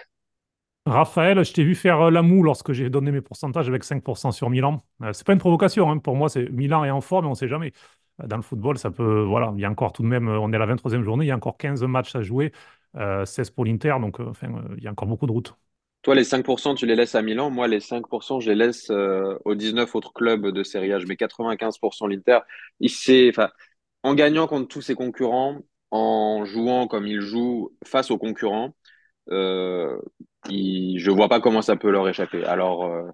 [0.86, 4.50] Raphaël, je t'ai vu faire la moue lorsque j'ai donné mes pourcentages avec 5% sur
[4.50, 4.82] Milan.
[5.12, 5.98] c'est pas une provocation, hein.
[5.98, 7.72] pour moi, c'est Milan est en forme, mais on sait jamais.
[8.24, 9.22] Dans le football, ça peut.
[9.22, 11.28] Voilà, il y a encore tout de même, on est à la 23e journée, il
[11.28, 12.52] y a encore 15 matchs à jouer,
[12.94, 15.54] 16 pour l'Inter, donc enfin, il y a encore beaucoup de routes.
[16.02, 17.48] Toi, les 5%, tu les laisses à Milan.
[17.48, 20.98] Moi, les 5%, je les laisse aux 19 autres clubs de Serie A.
[20.98, 22.40] Je mets 95% l'Inter.
[23.30, 23.50] Enfin,
[24.02, 25.60] en gagnant contre tous ses concurrents,
[25.90, 28.74] en jouant comme il joue face aux concurrents,
[29.30, 29.98] euh,
[30.46, 32.44] je ne vois pas comment ça peut leur échapper.
[32.44, 33.08] Alors, euh,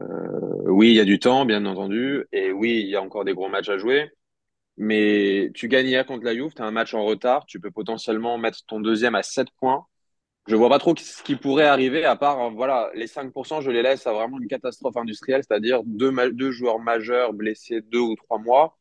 [0.00, 3.24] euh, oui, il y a du temps, bien entendu, et oui, il y a encore
[3.24, 4.10] des gros matchs à jouer.
[4.78, 7.70] Mais tu gagnes hier contre la Juve, tu as un match en retard, tu peux
[7.70, 9.86] potentiellement mettre ton deuxième à 7 points.
[10.48, 13.82] Je vois pas trop ce qui pourrait arriver, à part, voilà, les 5%, je les
[13.82, 18.76] laisse à vraiment une catastrophe industrielle, c'est-à-dire deux joueurs majeurs blessés deux ou trois mois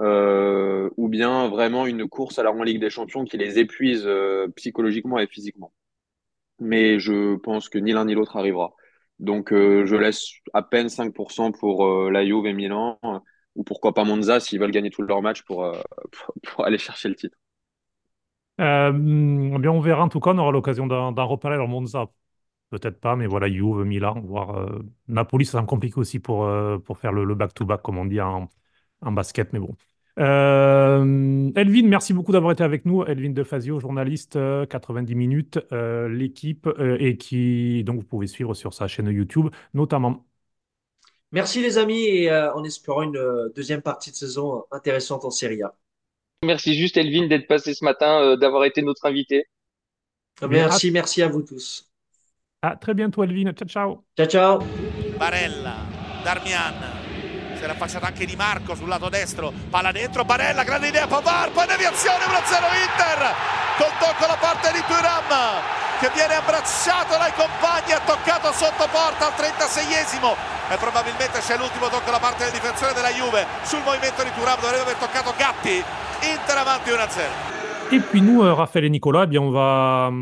[0.00, 4.46] euh, ou bien vraiment une course à la Ligue des Champions qui les épuise euh,
[4.54, 5.72] psychologiquement et physiquement.
[6.60, 8.74] Mais je pense que ni l'un ni l'autre arrivera.
[9.18, 12.98] Donc euh, je laisse à peine 5% pour la Juve et Milan,
[13.56, 15.66] ou pourquoi pas Monza s'ils veulent gagner tous leurs matchs pour,
[16.42, 17.36] pour, aller chercher le titre.
[18.60, 21.56] Eh bien, on verra en tout cas, on aura l'occasion d'en reparler.
[21.56, 22.06] Alors Monza,
[22.70, 24.68] peut-être pas, mais voilà, Juve, Milan, voire
[25.08, 26.48] Napoli, ça me complique aussi pour,
[26.84, 28.48] pour faire le back-to-back, comme on dit en,
[29.00, 29.76] en basket, mais bon.
[30.18, 33.04] Euh, Elvin, merci beaucoup d'avoir été avec nous.
[33.04, 38.54] Elvin De Fazio, journaliste, 90 euh, minutes, euh, l'équipe, et qui, donc, vous pouvez suivre
[38.54, 40.24] sur sa chaîne YouTube, notamment.
[41.30, 45.74] Merci les amis, et en espérant une deuxième partie de saison intéressante en Serie A.
[46.42, 49.46] Merci juste Elvin d'être passé ce matin, d'avoir été notre invité.
[50.48, 51.90] Merci, merci à vous tous.
[52.62, 53.52] À très bientôt Elvin.
[53.52, 54.04] Ciao ciao.
[54.16, 54.58] Ciao ciao.
[55.18, 55.76] Barella,
[56.24, 56.97] Darmian.
[57.58, 61.50] Si era affacciato anche Di Marco sul lato destro, palla dentro, Barella, grande idea, Pavar,
[61.50, 62.30] poi deviazione 1-0
[62.86, 63.34] Inter,
[63.76, 65.30] col tocco da parte di Turam
[65.98, 70.30] che viene abbracciato dai compagni, ha toccato sotto porta al 36esimo
[70.70, 74.60] e probabilmente c'è l'ultimo tocco da parte del difensore della Juve sul movimento di Turam,
[74.60, 75.82] dovrebbe aver toccato Gatti,
[76.22, 77.90] Inter avanti 1-0.
[77.90, 80.12] Et puis nous, euh, Raphaël et Nicolas, eh on va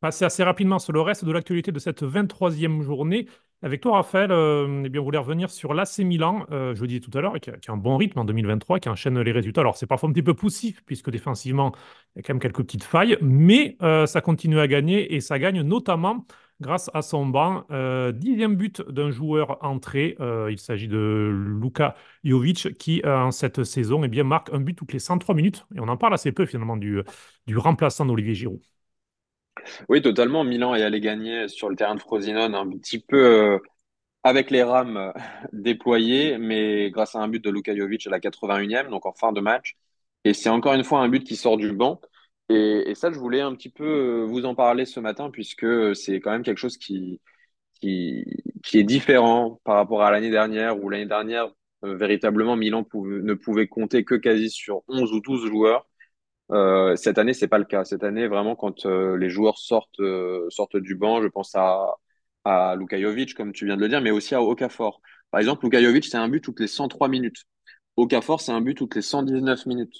[0.00, 3.26] passer assez rapidement sur le reste de l'actualité de cette 23e journée.
[3.64, 6.86] Avec toi, Raphaël, euh, eh bien, on voulait revenir sur l'AC Milan, euh, je le
[6.86, 9.62] disais tout à l'heure, qui, a un bon rythme en 2023, qui enchaîne les résultats.
[9.62, 11.72] Alors, c'est parfois un petit peu poussif, puisque défensivement,
[12.14, 15.20] il y a quand même quelques petites failles, mais euh, ça continue à gagner et
[15.20, 16.26] ça gagne notamment
[16.60, 17.64] grâce à son banc.
[18.12, 20.16] dixième but d'un joueur entré,
[20.50, 24.98] il s'agit de Luka Jovic, qui en cette saison eh marque un but toutes les
[25.00, 25.66] 103 minutes.
[25.74, 27.02] Et on en parle assez peu finalement du,
[27.46, 28.60] du remplaçant d'Olivier Giroud.
[29.88, 30.44] Oui, totalement.
[30.44, 33.58] Milan est allé gagner sur le terrain de Frosinone un petit peu euh,
[34.22, 35.12] avec les rames euh,
[35.52, 39.32] déployées, mais grâce à un but de Luka Jovic à la 81e, donc en fin
[39.32, 39.76] de match.
[40.24, 42.00] Et c'est encore une fois un but qui sort du banc.
[42.50, 46.20] Et, ça, je voulais un petit peu euh, vous en parler ce matin, puisque c'est
[46.20, 47.20] quand même quelque chose qui,
[47.80, 48.24] qui,
[48.64, 51.48] qui est différent par rapport à l'année dernière, où l'année dernière,
[51.82, 55.86] véritablement, Milan ne pouvait compter que quasi sur 11 ou 12 joueurs.
[56.52, 57.84] Euh, cette année, c'est pas le cas.
[57.84, 61.94] Cette année, vraiment, quand euh, les joueurs sortent, euh, sortent du banc, je pense à,
[62.44, 62.96] à Luka
[63.36, 65.00] comme tu viens de le dire, mais aussi à Okafor.
[65.30, 67.44] Par exemple, Luka Jovic, c'est un but toutes les 103 minutes.
[67.96, 69.94] Okafor, c'est un but toutes les 119 minutes.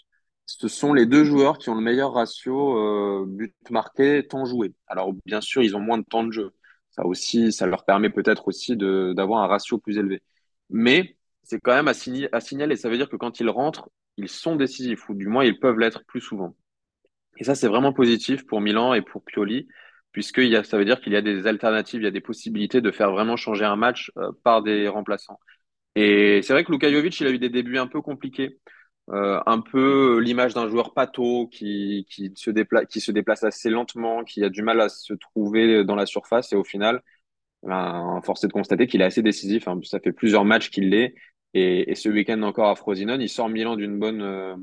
[0.47, 4.75] ce sont les deux joueurs qui ont le meilleur ratio but marqué, temps joué.
[4.87, 6.55] Alors, bien sûr, ils ont moins de temps de jeu.
[6.91, 10.23] Ça aussi, ça leur permet peut-être aussi d'avoir un ratio plus élevé.
[10.71, 12.77] Mais c'est quand même à, signaler, signaler.
[12.77, 15.79] Ça veut dire que quand ils rentrent, ils sont décisifs, ou du moins ils peuvent
[15.79, 16.57] l'être plus souvent.
[17.39, 19.69] Et ça, c'est vraiment positif pour Milan et pour Pioli,
[20.13, 22.21] puisque y a, ça veut dire qu'il y a des alternatives, il y a des
[22.21, 25.39] possibilités de faire vraiment changer un match euh, par des remplaçants.
[25.97, 28.59] Et c'est vrai que Luka Jovic, il a eu des débuts un peu compliqués.
[29.11, 33.69] Euh, un peu l'image d'un joueur pâteau qui, qui, se déplace, qui se déplace assez
[33.69, 36.53] lentement, qui a du mal à se trouver dans la surface.
[36.53, 37.03] Et au final,
[37.63, 39.69] ben, force est de constater qu'il est assez décisif.
[39.69, 39.81] Hein.
[39.85, 41.15] Ça fait plusieurs matchs qu'il l'est.
[41.55, 44.57] Et, ce week-end encore à Frosinone, il sort Milan d'une bonne, euh,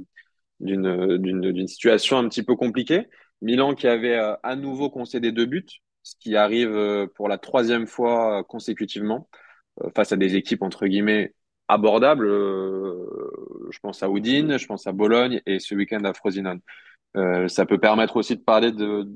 [0.60, 3.08] d'une, d'une, situation un petit peu compliquée.
[3.42, 5.66] Milan qui avait euh, à nouveau concédé deux buts,
[6.04, 9.30] ce qui arrive pour la troisième fois consécutivement
[9.96, 11.34] face à des équipes entre guillemets
[11.72, 12.28] abordables.
[12.28, 13.08] Euh,
[13.72, 16.60] je pense à Udine, je pense à Bologne et ce week-end à Frosinone.
[17.18, 19.08] Euh, ça peut permettre aussi de parler de,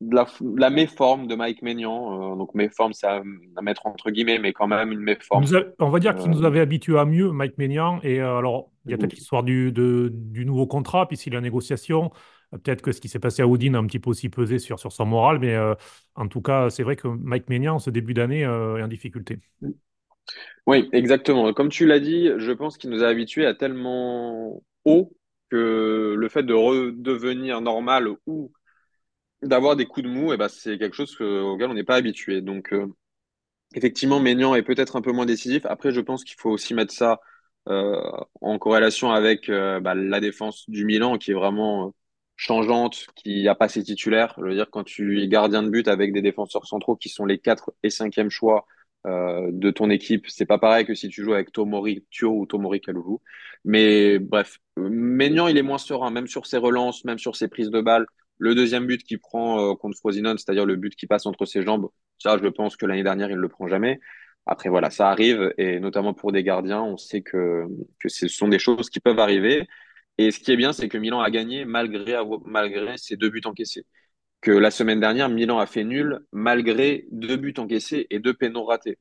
[0.00, 0.26] la,
[0.56, 2.32] la, méforme de Mike Maignan.
[2.32, 3.22] Euh, donc méforme, c'est à,
[3.62, 5.44] mettre entre guillemets, mais quand même une méforme.
[5.78, 8.00] on va dire qu'il nous avait habitués à mieux, Mike Maignan.
[8.02, 12.10] Et alors, il y a peut-être l'histoire du, du nouveau contrat, puisqu'il est en négociation.
[12.52, 14.78] Peut-être que ce qui s'est passé à Udine a un petit peu aussi pesé sur,
[14.78, 15.56] sur son moral, mais
[16.14, 18.46] en tout cas, c'est vrai que Mike Maignan, ce début d'année, est
[18.82, 19.40] en difficulté.
[20.66, 21.52] Oui, exactement.
[21.52, 25.12] Comme tu l'as dit, je pense qu'il nous a habitués à tellement haut
[25.50, 28.52] que le fait de redevenir normal ou
[29.46, 32.40] d'avoir des coups de mou, eh ben, c'est quelque chose auquel on n'est pas habitué.
[32.40, 32.86] Donc, euh,
[33.74, 35.66] effectivement, Maignan est peut-être un peu moins décisif.
[35.66, 37.20] Après, je pense qu'il faut aussi mettre ça
[37.68, 38.00] euh,
[38.40, 41.94] en corrélation avec euh, bah, la défense du Milan, qui est vraiment
[42.36, 44.34] changeante, qui n'a pas ses titulaires.
[44.38, 47.26] Je veux dire, quand tu es gardien de but avec des défenseurs centraux qui sont
[47.26, 48.66] les 4 et 5e choix
[49.04, 50.26] de ton équipe.
[50.28, 53.22] C'est pas pareil que si tu joues avec Tomori Thio ou Tomori Kaloulou.
[53.64, 57.70] Mais bref, Maignan, il est moins serein, même sur ses relances, même sur ses prises
[57.70, 58.06] de balles.
[58.38, 61.62] Le deuxième but qu'il prend euh, contre Frosinone, c'est-à-dire le but qui passe entre ses
[61.62, 64.00] jambes, ça, je pense que l'année dernière, il ne le prend jamais.
[64.46, 67.66] Après, voilà, ça arrive, et notamment pour des gardiens, on sait que,
[68.06, 69.66] ce sont des choses qui peuvent arriver.
[70.18, 72.16] Et ce qui est bien, c'est que Milan a gagné malgré,
[72.46, 73.84] malgré ses deux buts encaissés
[74.40, 78.64] que la semaine dernière, Milan a fait nul malgré deux buts encaissés et deux pénaux
[78.64, 78.98] ratés.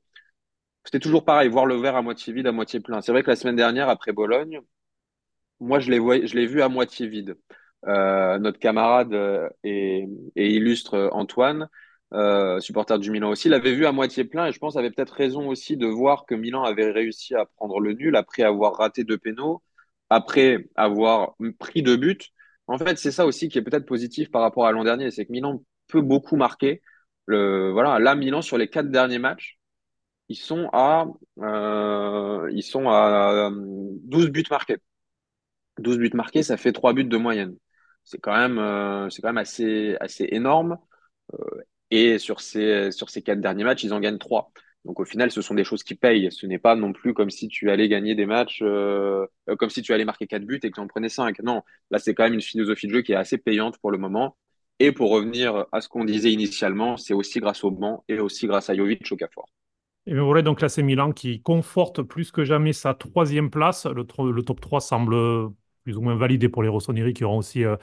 [0.84, 3.02] C'était toujours pareil, voir le verre à moitié vide, à moitié plein.
[3.02, 4.60] C'est vrai que la semaine dernière, après Bologne,
[5.60, 7.38] moi, je l'ai vu à moitié vide.
[7.88, 11.70] Euh, notre camarade euh, et, illustre Antoine,
[12.14, 15.14] euh, supporter du Milan aussi, l'avait vu à moitié plein et je pense avait peut-être
[15.14, 19.04] raison aussi de voir que Milan avait réussi à prendre le nul après avoir raté
[19.04, 19.62] deux pénaux,
[20.10, 22.18] après avoir pris deux buts.
[22.68, 25.26] En fait, c'est ça aussi qui est peut-être positif par rapport à l'an dernier, c'est
[25.26, 26.82] que Milan peut beaucoup marquer.
[27.28, 29.60] Voilà, là, Milan, sur les quatre derniers matchs,
[30.30, 31.08] ils sont à,
[32.52, 34.78] ils sont à 12 buts marqués.
[35.80, 37.56] 12 buts marqués, ça fait 3 buts de moyenne.
[38.06, 40.78] C'est quand même, euh, c'est quand même assez, assez énorme.
[41.34, 41.38] Euh,
[41.92, 44.52] et sur ces, sur ces quatre derniers matchs, ils en gagnent 3.
[44.86, 46.32] Donc au final, ce sont des choses qui payent.
[46.32, 49.26] Ce n'est pas non plus comme si tu allais gagner des matchs, euh,
[49.58, 51.40] comme si tu allais marquer 4 buts et que tu en prenais 5.
[51.42, 53.98] Non, là c'est quand même une philosophie de jeu qui est assez payante pour le
[53.98, 54.38] moment.
[54.80, 58.46] Et pour revenir à ce qu'on disait initialement, c'est aussi grâce au banc et aussi
[58.46, 59.48] grâce à Jovic au Cafor.
[60.06, 63.86] Et bien voilà, donc là c'est Milan qui conforte plus que jamais sa troisième place.
[63.86, 65.16] Le, le, top 3 semble
[65.86, 67.78] plus ou moins validé pour les Rossoneri qui auront aussi euh,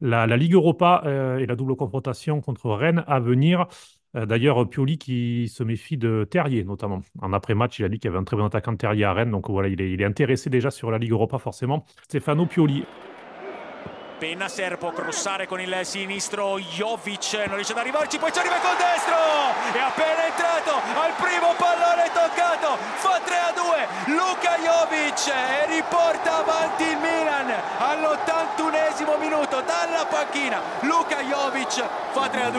[0.00, 1.02] la, Ligue Europa
[1.40, 3.66] et la double confrontation contre Rennes à venir.
[4.16, 7.02] Euh, d'ailleurs, Pioli qui se méfie de Terrier, notamment.
[7.20, 9.12] En après-match, il a dit qu'il y avait un très bon attaquant de Terrier à
[9.12, 9.30] Rennes.
[9.30, 11.84] Donc voilà, il est, il est intéressé déjà sur la Ligue Europa, forcément.
[12.04, 12.84] Stefano Pioli.
[14.18, 18.74] Pennaser può crossare con il sinistro Jovic, non riesce ad arrivarci, poi ci arriva col
[18.74, 19.14] destro!
[19.70, 24.37] È appena entrato al primo pallone toccato, fa 3 a 2, Luka
[26.78, 30.60] E Milan all'81esimo minuto dalla panchina.
[30.82, 32.58] Luka Jovic fa 3 a 2.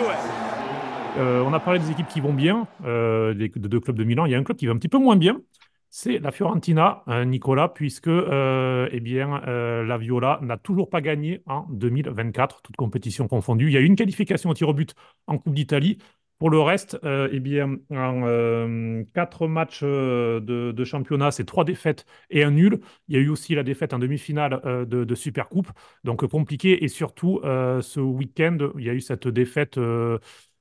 [1.17, 4.03] Euh, on a parlé des équipes qui vont bien, euh, des, de deux clubs de
[4.03, 4.25] Milan.
[4.25, 5.41] Il y a un club qui va un petit peu moins bien.
[5.89, 11.41] C'est la Fiorentina, hein, Nicolas, puisque euh, eh bien, la Viola n'a toujours pas gagné
[11.47, 13.67] en 2024, toute compétition confondue.
[13.67, 14.93] Il y a eu une qualification au tir au but
[15.25, 15.97] en Coupe d'Italie.
[16.39, 22.51] Pour le reste, eh bien, en quatre matchs de, championnat, c'est trois défaites et un
[22.51, 22.79] nul.
[23.09, 25.69] Il y a eu aussi la défaite en demi-finale de, de Supercoupe,
[26.05, 26.83] donc compliqué.
[26.83, 29.77] Et surtout, ce week-end, il y a eu cette défaite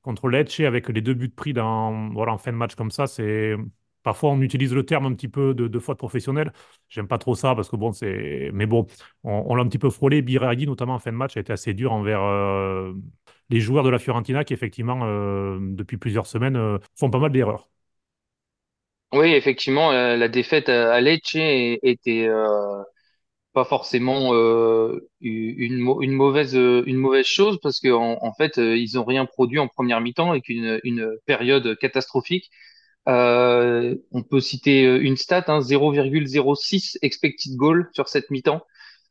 [0.01, 3.07] contre Lecce avec les deux buts pris dans, voilà, en fin de match comme ça,
[3.07, 3.55] c'est
[4.03, 6.51] parfois on utilise le terme un petit peu de, faute professionnelle.
[6.89, 8.49] J'aime pas trop ça parce que bon, c'est.
[8.53, 8.87] Mais bon,
[9.23, 10.21] on, l'a un petit peu frôlé.
[10.21, 12.93] Biraghi, notamment en fin de match, a été assez dur envers euh,
[13.49, 17.31] les joueurs de la Fiorentina qui, effectivement, euh, depuis plusieurs semaines, euh, font pas mal
[17.31, 17.69] d'erreurs.
[19.11, 22.29] Oui, effectivement, la défaite à Lecce était
[23.53, 29.25] pas forcément euh, une, mauvaise une mauvaise chose parce que en, fait ils ont rien
[29.25, 32.51] produit en première mi-temps avec une, une période catastrophique.
[33.07, 38.65] Euh, on peut citer une stat, hein, 0,06 expected goal sur cette mi-temps, euh,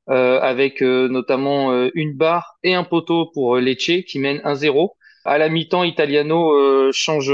[0.09, 4.97] avec notamment une barre et un poteau pour Lecce qui mène 1-0.
[5.25, 7.33] À la mi-temps, Italiano change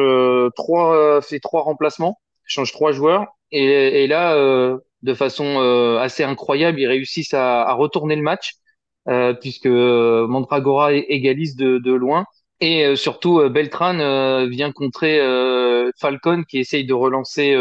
[0.57, 4.35] trois, fait trois remplacements, change trois joueurs, et, et là
[5.05, 8.55] de façon euh, assez incroyable, ils réussissent à, à retourner le match
[9.09, 12.25] euh, puisque euh, Mandragora égalise de, de loin.
[12.67, 15.21] Et surtout, Beltran vient contrer
[15.99, 17.55] Falcon qui essaye de relancer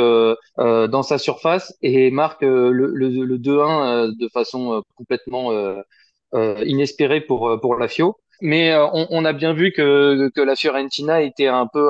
[0.57, 5.51] dans sa surface et marque le, le, le 2-1 de façon complètement
[6.33, 8.17] inespérée pour, pour la Fio.
[8.39, 11.89] Mais on, on, a bien vu que, que la Fiorentina était un peu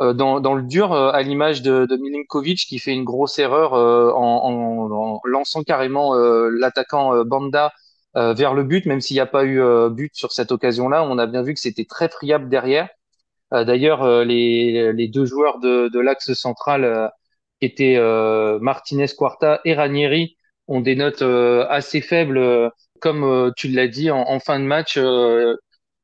[0.00, 3.38] euh, dans, dans, le dur, euh, à l'image de, de, Milinkovic qui fait une grosse
[3.38, 7.72] erreur euh, en, en, lançant carrément l'attaquant Banda
[8.14, 11.04] vers le but, même s'il n'y a pas eu but sur cette occasion-là.
[11.04, 12.88] On a bien vu que c'était très friable derrière.
[13.52, 17.10] D'ailleurs, les, deux joueurs de, l'axe central
[17.60, 17.98] qui étaient
[18.60, 20.36] Martinez Quarta et Ranieri
[20.68, 24.98] ont des notes assez faibles, comme tu l'as dit en, fin de match.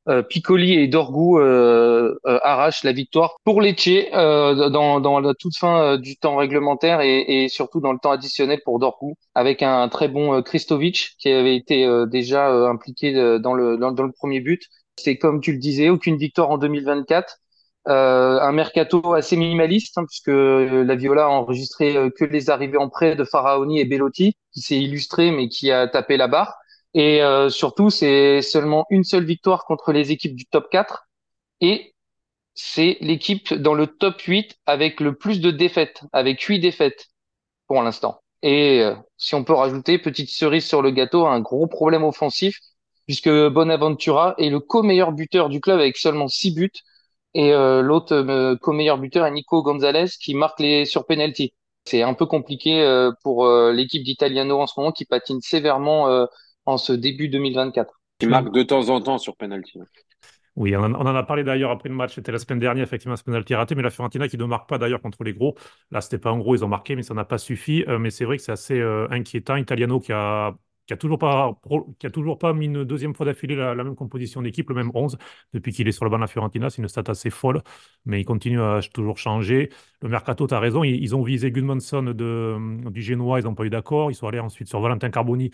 [0.09, 5.57] Euh, Piccoli et Dorgu euh, euh, arrachent la victoire pour Lecce dans, dans la toute
[5.57, 9.89] fin du temps réglementaire et, et, surtout dans le temps additionnel pour Dorgu avec un,
[9.89, 14.63] très bon Kristovic qui avait été déjà impliqué dans le, dans, le premier but.
[14.97, 17.39] C'est comme tu le disais, aucune victoire en 2024.
[17.89, 22.89] Euh, un mercato assez minimaliste, hein, puisque la Viola a enregistré que les arrivées en
[22.89, 26.55] prêt de Faraoni et Bellotti, qui s'est illustré mais qui a tapé la barre.
[26.97, 31.07] Et euh, surtout, c'est seulement une seule victoire contre les équipes du top 4.
[31.61, 31.95] Et
[32.55, 37.09] c'est l'équipe dans le top 8 avec le plus de défaites, avec 8 défaites
[37.67, 38.23] pour l'instant.
[38.43, 42.59] Et euh, si on peut rajouter, petite cerise sur le gâteau, un gros problème offensif,
[43.07, 46.73] puisque Bonaventura est le co-meilleur buteur du club avec seulement 6 buts.
[47.35, 51.53] Et euh, l'autre co-meilleur buteur est Nico Gonzalez qui marque les sur penalty.
[51.85, 56.27] C'est un peu compliqué pour l'équipe d'Italiano en ce moment qui patine sévèrement
[56.67, 58.01] en ce début 2024.
[58.19, 59.79] Qui marque de temps en temps sur penalty.
[60.57, 63.23] Oui, on en, a parlé d'ailleurs après le match, c'était la semaine dernière, effectivement, ce
[63.23, 65.55] penalty raté, mais la Fiorentina qui ne marque pas d'ailleurs contre les gros.
[65.91, 67.85] Là, c'était pas en gros, ils ont marqué, mais ça n'a pas suffi.
[67.89, 69.57] Euh, mais c'est vrai que c'est assez euh, inquiétant.
[69.57, 70.57] Italiano qui a,
[70.87, 71.61] qui a toujours pas,
[71.99, 74.91] qui a toujours pas mis une deuxième fois d'affilée la, même composition d'équipe, le même
[74.95, 75.19] 11,
[75.53, 76.71] depuis qu'il est sur le banc de la Fiorentina.
[76.71, 77.63] C'est une stat assez folle,
[78.07, 79.69] mais il continue à toujours changer.
[80.01, 83.55] Le Mercato, tu as raison, ils, ils, ont visé Gudmundsson de, du Genoa, ils n'ont
[83.55, 84.11] pas eu d'accord.
[84.11, 85.51] Ils sont allés ensuite sur Valentin Carboni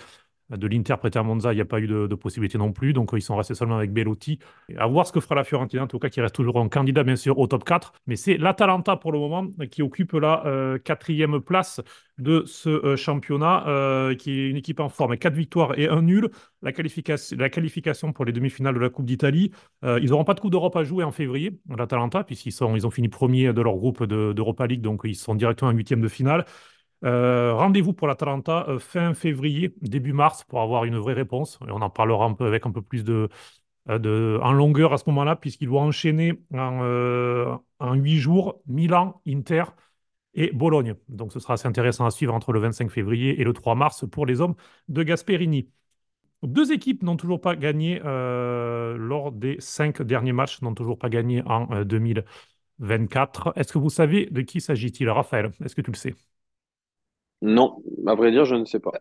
[0.51, 2.93] de l'Inter à Monza, il n'y a pas eu de, possibilité non plus.
[2.93, 4.39] Donc, ils sont restés seulement avec Bellotti.
[4.77, 7.05] à voir ce que fera la Fiorentina, en tout cas, qui reste toujours un candidat,
[7.05, 7.93] bien sûr, au top 4.
[8.07, 11.81] Mais c'est l'Atalanta, pour le moment, qui occupe la euh, quatrième place
[12.19, 15.17] de ce euh, championnat, euh, qui est une équipe en forme.
[15.17, 16.31] Quatre victoires et un nul.
[16.63, 19.51] La qualification, pour les demi-finales de la Coupe d'Italie.
[19.83, 23.09] ils n'auront pas de Coupe d'Europe à jouer en février, l'Atalanta, puisqu'ils ils ont fini
[23.09, 26.45] premier de leur groupe d'Europa League, donc ils sont directement en huitième de finale.
[27.05, 31.59] Euh, rendez-vous pour l'Atalanta euh, fin février, début mars, pour avoir une vraie réponse.
[31.63, 33.29] On en parlera un peu avec un peu plus de,
[33.91, 39.65] euh, en longueur à ce moment-là, puisqu'il doit enchaîner en, en 8 jours Milan, Inter
[40.35, 40.95] et Bologne.
[41.09, 44.05] Donc ce sera assez intéressant à suivre entre le 25 février et le 3 mars
[44.11, 44.55] pour les hommes
[44.89, 45.69] de Gasperini.
[46.43, 51.43] Deux équipes n'ont toujours pas gagné lors des cinq derniers matchs, n'ont toujours pas gagné
[51.47, 53.53] en 2024.
[53.57, 56.15] Est-ce que vous savez de qui s'agit-il, Raphaël Est-ce que tu le sais?
[57.43, 58.93] Non, à vrai dire, je ne sais pas.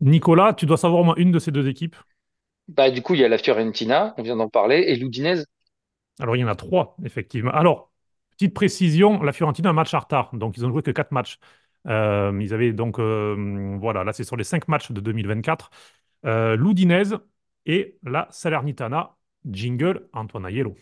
[0.00, 1.96] Nicolas, tu dois savoir au moins une de ces deux équipes.
[2.68, 5.46] Bah, du coup, il y a la Fiorentina, on vient d'en parler, et l'Udinese.
[6.20, 7.50] Alors, il y en a trois, effectivement.
[7.50, 7.90] Alors,
[8.32, 11.12] petite précision, la Fiorentina a un match en retard, donc ils ont joué que quatre
[11.12, 11.38] matchs.
[11.86, 15.70] Euh, ils avaient donc, euh, voilà, là c'est sur les cinq matchs de 2024.
[16.24, 17.18] Euh, L'Udinese
[17.66, 19.16] et la Salernitana.
[19.46, 20.74] Jingle, Antoine Aiello.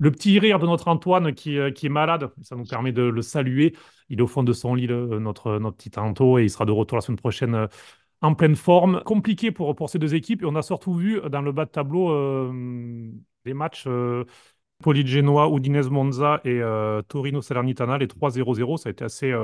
[0.00, 3.02] Le petit rire de notre Antoine qui, euh, qui, est malade, ça nous permet de
[3.02, 3.74] le saluer.
[4.08, 6.72] Il est au fond de son lit, notre, notre petit Anto, et il sera de
[6.72, 7.66] retour la semaine prochaine euh,
[8.22, 9.02] en pleine forme.
[9.04, 11.70] Compliqué pour, pour ces deux équipes, et on a surtout vu dans le bas de
[11.70, 13.10] tableau euh,
[13.44, 14.24] des matchs euh,
[14.84, 16.60] Genoa, Udinese Monza et
[17.08, 18.76] Torino Salernitana, les 3-0-0.
[18.76, 19.34] Ça a été assez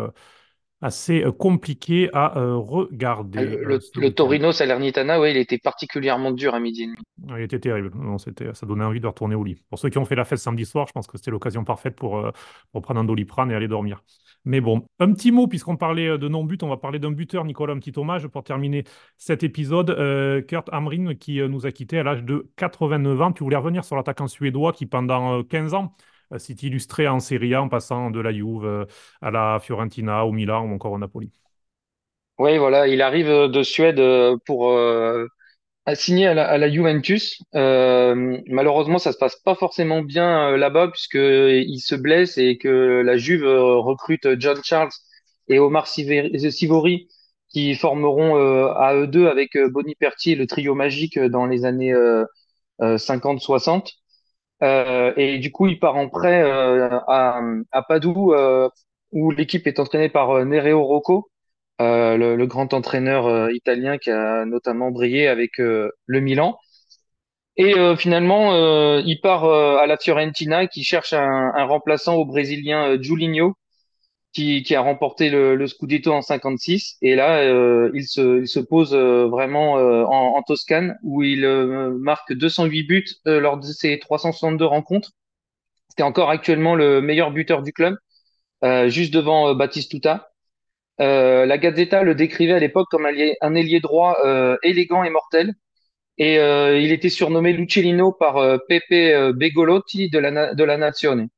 [0.85, 3.39] assez euh, compliqué à euh, regarder.
[3.39, 6.97] Ah, le, euh, Torino Salernitana, oui, il était particulièrement dur à midi et demi.
[7.39, 7.91] il était terrible.
[7.95, 9.57] Non, c'était, ça donnait envie de retourner au lit.
[9.71, 11.97] Pour ceux qui ont fait la fête samedi soir, je pense que c'était l'occasion parfaite
[11.97, 12.31] pour,
[12.71, 14.03] pour prendre un doliprane et aller dormir.
[14.45, 17.73] Mais bon, un petit mot, puisqu'on parlait de non-but, on va parler d'un buteur, Nicolas,
[17.73, 18.85] un petit hommage pour terminer
[19.17, 20.45] cet épisode.
[20.47, 23.33] Kurt Hamrin, qui nous a quittés à l'âge de 89 ans.
[23.33, 25.95] Tu voulais revenir sur l'attaquant suédois qui, pendant 15 ans,
[26.37, 28.85] s'est euh, illustré en Serie A en passant de la Juve euh,
[29.21, 31.31] à la Fiorentina, au Milan ou encore au Napoli.
[32.39, 34.01] Oui, voilà, il arrive de Suède
[34.45, 35.27] pour euh,
[35.95, 37.43] signer à la, Juventus.
[37.55, 42.57] Euh, malheureusement, ça se passe pas forcément bien euh, là-bas puisque il se blesse et
[42.59, 44.91] que la Juve euh, recrute John Charles
[45.49, 47.09] et Omar Sivori
[47.51, 51.93] qui formeront euh, à eux deux avec euh, Boniperti le trio magique dans les années
[51.93, 52.25] euh,
[52.81, 53.93] 50-60.
[54.65, 58.69] Euh, et du coup, il part en prêt euh, à, Padoue, euh,
[59.13, 61.31] où l'équipe est entraînée par Nereo Rocco,
[61.81, 66.59] le, grand entraîneur italien qui a notamment brillé avec le Milan.
[67.57, 73.55] Et finalement, il part à la Fiorentina, qui cherche un, un remplaçant au Brésilien Julinho,
[74.35, 76.97] qui, qui a remporté le, le Scudetto en 56.
[77.03, 81.23] Et là, euh, il se, il se pose euh, vraiment euh, en, en Toscane, où
[81.23, 85.13] il euh, marque 208 buts lors de ses 362 rencontres.
[85.89, 87.97] C'était encore actuellement le meilleur buteur du club,
[88.89, 90.31] juste devant Batistuta.
[91.01, 95.55] Euh, la Gazzetta le décrivait à l'époque comme un ailier, droit euh, élégant et mortel.
[96.19, 98.37] Et euh, il était surnommé Lucellino par
[98.69, 101.29] Pepe Begolotti de la, de la Nazione.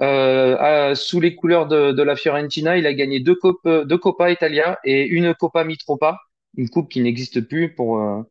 [0.00, 3.98] Euh, à- sous les couleurs de, de la Fiorentina, il a gagné deux, copes, deux
[3.98, 6.18] Coppa Italia et une Coppa Mitropa,
[6.56, 8.22] une coupe qui n'existe plus pour, euh,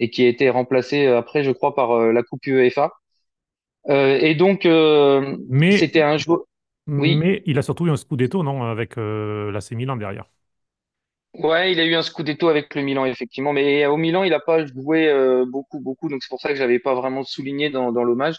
[0.00, 2.92] et qui a été remplacée euh, après, je crois, par euh, la Coupe UEFA.
[3.90, 5.36] Euh, et donc, euh,
[5.68, 6.40] c'était un joueur.
[6.96, 10.24] Oui, mais il a surtout eu un Scudetto, non, avec euh, l'AC Milan derrière.
[11.34, 13.52] ouais, il a eu un Scudetto avec le Milan, effectivement.
[13.52, 16.08] Mais au Milan, il n'a pas joué euh, beaucoup, beaucoup.
[16.08, 18.36] Donc, c'est pour ça que je l'avais pas vraiment souligné dans, dans l'hommage.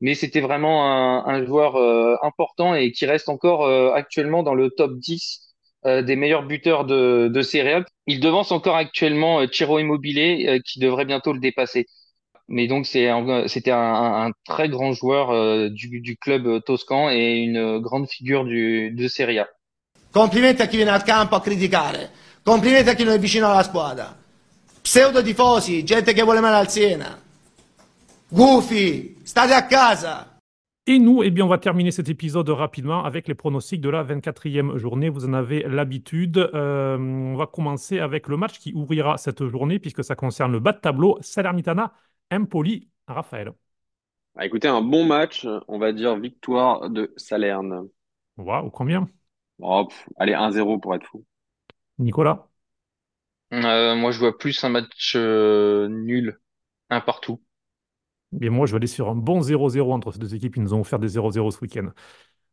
[0.00, 4.54] Mais c'était vraiment un, un joueur euh, important et qui reste encore euh, actuellement dans
[4.54, 5.54] le top 10
[5.86, 7.84] euh, des meilleurs buteurs de, de Serie A.
[8.06, 11.86] Il devance encore actuellement euh, Ciro Immobile, euh, qui devrait bientôt le dépasser.
[12.48, 17.78] Mais donc, c'était un, un- très grand joueur euh, du, du club toscan et une
[17.78, 19.48] grande figure du, de Serie A.
[20.10, 22.10] Complimenti a chi viene al campo a criticare.
[22.42, 24.16] Complimenti a chi non è vicino alla squadra.
[24.82, 27.20] Pseudo tifosi, gente che vuole male al Siena.
[28.32, 30.26] Gufi, state a casa.
[30.86, 34.04] Et nous, eh bien, on va terminer cet épisode rapidement avec les pronostics de la
[34.04, 35.08] 24e journée.
[35.08, 36.38] Vous en avez l'habitude.
[36.38, 40.60] Euh, on va commencer avec le match qui ouvrira cette journée puisque ça concerne le
[40.60, 41.92] bas de tableau Salernitana,
[42.32, 43.52] Empoli, Raphaël.
[44.36, 47.88] Ah, écoutez, un bon match, on va dire victoire de Salerne.
[48.36, 49.08] Waouh, combien?
[49.60, 51.24] Oh, pff, allez, 1-0 pour être fou.
[51.98, 52.46] Nicolas?
[53.52, 56.38] Euh, moi, je vois plus un match euh, nul,
[56.90, 57.40] un partout.
[58.32, 60.56] Bien, moi, je vais aller sur un bon 0-0 entre ces deux équipes.
[60.56, 61.88] Ils nous ont offert des 0-0 ce week-end.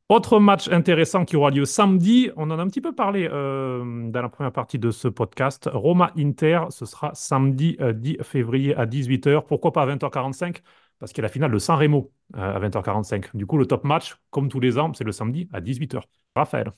[0.10, 4.10] Autre match intéressant qui aura lieu samedi, on en a un petit peu parlé euh,
[4.12, 5.70] dans la première partie de ce podcast.
[5.74, 9.46] Roma-Inter, ce sera samedi euh, 10 février à 18h.
[9.48, 10.62] Pourquoi pas à 20h45?
[11.00, 13.36] Parce qu'il y a la finale de San Remo euh, à 20h45.
[13.36, 16.06] Du coup, le top match, comme tous les ans, c'est le samedi à 18h.
[16.36, 16.72] Raphaël,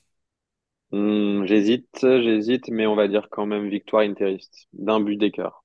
[0.92, 5.64] Hmm, j'hésite, j'hésite, mais on va dire quand même victoire interiste, d'un but d'écart.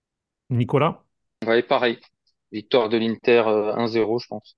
[0.49, 1.03] Nicolas,
[1.45, 1.99] Ouais, pareil.
[2.51, 4.57] Victoire de l'Inter euh, 1-0, je pense.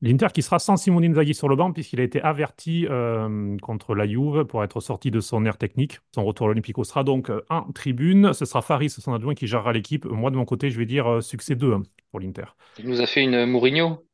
[0.00, 3.94] l'Inter qui sera sans Simone Inzaghi sur le banc puisqu'il a été averti euh, contre
[3.94, 6.00] la Juve pour être sorti de son air technique.
[6.14, 8.32] Son retour à l'Olympico sera donc euh, en tribune.
[8.32, 10.04] Ce sera Faris, son adjoint, qui gérera l'équipe.
[10.04, 12.46] Moi, de mon côté, je vais dire euh, succès 2 hein, pour l'Inter.
[12.78, 14.04] Il nous a fait une Mourinho.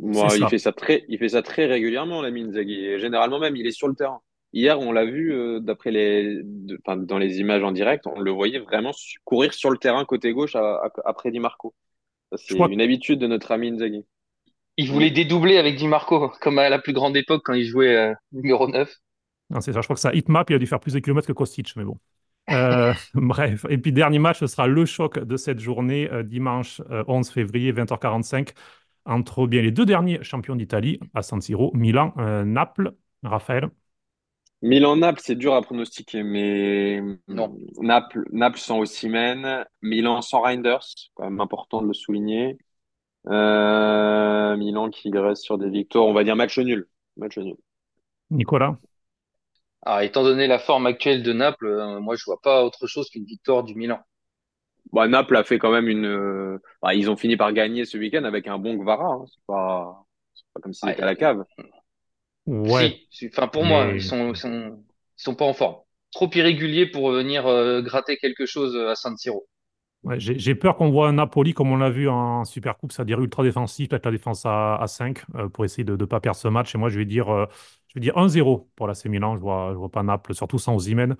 [0.00, 0.48] Moi, il ça.
[0.48, 2.74] fait ça très, il fait ça très régulièrement, l'ami Inzaghi.
[2.84, 4.20] Et généralement même, il est sur le terrain.
[4.52, 8.30] Hier, on l'a vu, euh, d'après les, de- dans les images en direct, on le
[8.32, 8.92] voyait vraiment
[9.24, 11.74] courir sur le terrain côté gauche à- à- après Di Marco.
[12.36, 14.04] C'est crois une habitude de notre ami Inzaghi.
[14.76, 17.96] Il voulait dédoubler avec Di Marco, comme à la plus grande époque quand il jouait
[17.96, 18.90] euh, numéro 9.
[19.50, 19.80] Non, c'est ça.
[19.80, 21.84] Je crois que ça hitmap, il a dû faire plus de kilomètres que Kostic, mais
[21.84, 21.98] bon.
[22.50, 23.66] Euh, bref.
[23.68, 27.28] Et puis, dernier match, ce sera le choc de cette journée, euh, dimanche euh, 11
[27.30, 28.50] février, 20h45,
[29.04, 32.92] entre bien les deux derniers champions d'Italie à San Siro, Milan, euh, Naples.
[33.22, 33.68] Raphaël,
[34.62, 37.56] Milan-Naples, c'est dur à pronostiquer, mais Non.
[37.78, 40.84] Naples, Naples sans Osimhen, Milan sans Reinders,
[41.14, 42.58] quand même important de le souligner.
[43.28, 46.88] Euh, Milan qui reste sur des victoires, on va dire match nul.
[47.16, 47.56] Match nul.
[48.30, 48.80] Nicolas,
[49.82, 53.10] Ah, étant donné la forme actuelle de Naples, euh, moi je vois pas autre chose
[53.10, 54.00] qu'une victoire du Milan.
[54.92, 56.04] Bon, Naples a fait quand même une.
[56.06, 59.06] euh, bah, ils ont fini par gagner ce week-end avec un bon Gvara.
[59.14, 59.24] hein.
[59.28, 60.04] C'est pas,
[60.34, 61.44] c'est pas comme s'ils Ah, étaient à la cave.
[62.50, 64.84] Ouais, Si, enfin pour moi, mais ils sont, ils sont,
[65.18, 65.76] ils sont pas en forme.
[66.12, 69.46] Trop irréguliers pour venir euh, gratter quelque chose à San Siro.
[70.04, 73.20] ouais, j'ai j'ai peur qu'on voit un Napoli comme on l'a vu en Supercoupe, c'est-à-dire
[73.20, 76.38] ultra défensif, peut-être la défense à, à 5 euh, pour essayer de ne pas perdre
[76.38, 76.74] ce match.
[76.74, 77.46] Et moi, je vais dire, euh,
[77.88, 79.36] je vais dire 1-0 pour l'AC Milan.
[79.36, 81.16] Je vois, je vois pas Naples, surtout sans Osimhen.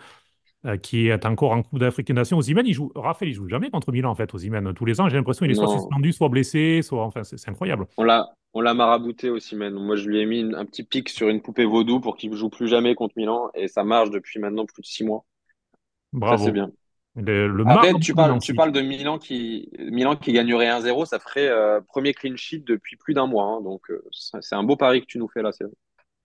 [0.66, 2.36] Euh, qui est encore en Coupe d'Afrique des Nations.
[2.38, 4.72] Osimhen, il joue, Raphaël, il joue jamais contre Milan, en fait, Osimhen.
[4.74, 7.86] Tous les ans, j'ai l'impression qu'il est soit suspendu, soit blessé, soit, enfin, c'est incroyable.
[7.96, 9.72] on l'a, on l'a marabouté aussi, man.
[9.74, 12.30] Moi, je lui ai mis une- un petit pic sur une poupée vaudou pour qu'il
[12.30, 15.24] ne joue plus jamais contre Milan, et ça marche depuis maintenant plus de six mois.
[16.12, 16.44] Bravo.
[16.44, 16.70] c'est bien.
[17.16, 18.46] Le, le Après, tu parles, Nancy.
[18.48, 22.60] tu parles de Milan qui, Milan qui gagnerait 1-0, ça ferait euh, premier clean sheet
[22.66, 23.44] depuis plus d'un mois.
[23.46, 23.60] hein.
[23.62, 25.50] donc, euh, c'est c'est un beau pari que tu nous fais là.
[25.52, 25.72] c'est vrai.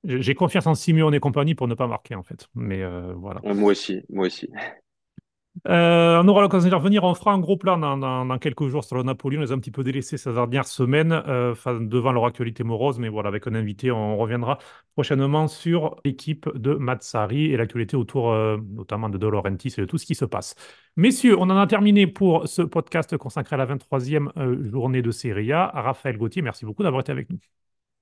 [0.06, 2.48] J'ai confiance en Simeone et compagnie pour ne pas marquer, en fait.
[2.56, 3.42] Mais euh, voilà.
[3.44, 4.50] Ouais, moi aussi, moi aussi.
[5.70, 7.04] Euh, on aura l'occasion d'y revenir.
[7.06, 9.38] On fera un gros plan dans, dans- dans quelques jours sur le Napoli.
[9.38, 12.64] On les a un petit peu délaissés ces dernières semaines euh, enfin, devant leur actualité
[12.64, 13.00] morose.
[13.00, 14.58] Mais voilà, avec un invité, on reviendra
[14.96, 19.98] prochainement sur l'équipe de Mazzari et l'actualité autour euh, notamment de Laurentiis et de tout
[19.98, 20.56] ce qui se passe.
[20.98, 25.12] Messieurs, on en a terminé pour ce podcast consacré à la 23e euh, journée de
[25.12, 25.68] Serie A.
[25.74, 27.40] Raphaël Gauthier, merci beaucoup d'avoir été avec nous.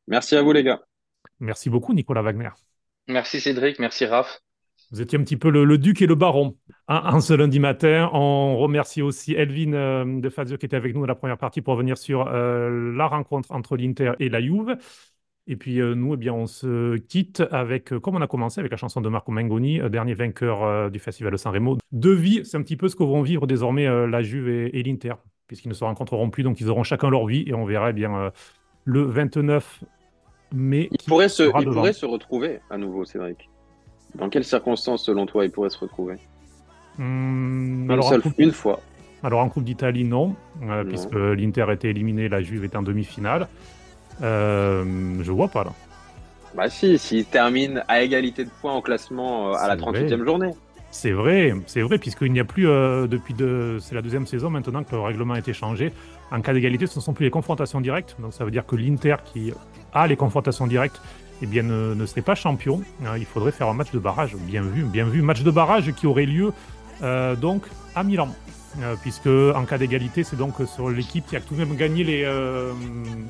[0.07, 0.81] Merci à vous, les gars.
[1.43, 2.49] Merci beaucoup, Nicolas Wagner.
[3.09, 4.39] Merci Cédric, merci Raph.
[4.91, 6.55] Vous étiez un petit peu le, le duc et le baron
[6.87, 8.09] hein, en ce lundi matin.
[8.13, 11.61] On remercie aussi Elvin euh, de Fazio qui était avec nous dans la première partie
[11.61, 14.77] pour venir sur euh, la rencontre entre l'Inter et la Juve.
[15.47, 18.61] Et puis euh, nous, eh bien, on se quitte avec, euh, comme on a commencé,
[18.61, 21.77] avec la chanson de Marco Mengoni, dernier vainqueur du Festival de San Remo.
[21.91, 24.83] Deux vies, c'est un petit peu ce que vont vivre désormais la Juve et, et
[24.83, 25.15] l'Inter,
[25.47, 27.93] puisqu'ils ne se rencontreront plus, donc ils auront chacun leur vie et on verra eh
[27.93, 28.31] bien,
[28.85, 29.83] le 29
[30.53, 31.43] qui pourraient se,
[32.05, 33.49] retrouver à nouveau, Cédric.
[34.15, 36.15] Dans quelles circonstances, selon toi, ils pourraient se retrouver?
[36.99, 38.79] Hum, Une alors, en seule, coupe- une fois.
[39.23, 40.89] Alors en Coupe d'Italie, non, euh, Non.
[40.89, 43.47] puisque l'Inter était éliminé, la Juve est en demi-finale.
[44.21, 44.83] Euh,
[45.23, 45.71] je vois pas là.
[46.55, 50.23] Bah si, s'ils terminent à égalité de points en classement euh, à la C'est 38e
[50.23, 50.51] journée.
[50.93, 54.51] C'est vrai, c'est vrai, puisqu'il n'y a plus euh, depuis deux, c'est la deuxième saison
[54.51, 55.91] maintenant que le règlement a été changé.
[56.31, 58.15] En cas d'égalité, ce ne sont plus les confrontations directes.
[58.19, 59.51] Donc ça veut dire que l'Inter qui
[59.91, 61.01] a les confrontations directes,
[61.41, 62.83] eh bien ne, serait pas champion.
[63.05, 65.91] Euh, il faudrait faire un match de barrage, bien vu, bien vu, match de barrage
[65.93, 66.53] qui aurait lieu
[67.01, 67.63] euh, donc
[67.95, 68.29] à Milan.
[68.81, 72.03] Euh, puisque en cas d'égalité, c'est donc sur l'équipe qui a tout de même gagné
[72.03, 72.71] les, euh,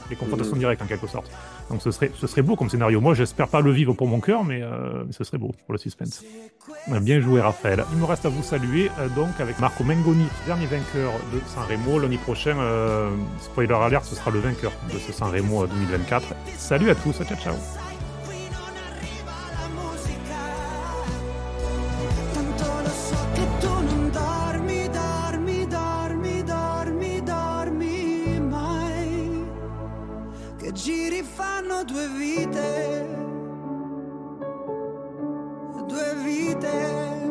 [0.09, 0.59] les confrontations Mhm.
[0.59, 1.29] directes en quelque sorte.
[1.69, 3.01] Donc ce serait, ce serait beau comme scénario.
[3.01, 5.77] Moi, j'espère pas le vivre pour mon cœur, mais, euh, ce serait beau pour le
[5.77, 6.23] suspense.
[6.91, 7.83] Euh, Bien joué, Raphaël.
[7.91, 11.63] Il me reste à vous saluer euh, donc avec Marco Mengoni, dernier vainqueur de San
[11.69, 11.99] Remo.
[11.99, 13.09] L'année prochaine, euh,
[13.41, 16.23] spoiler alert, ce sera le vainqueur de ce San Remo euh, 2024.
[16.57, 17.82] Salut à tous, ciao ciao.
[31.33, 33.07] fanno due vite,
[35.87, 37.22] due vite.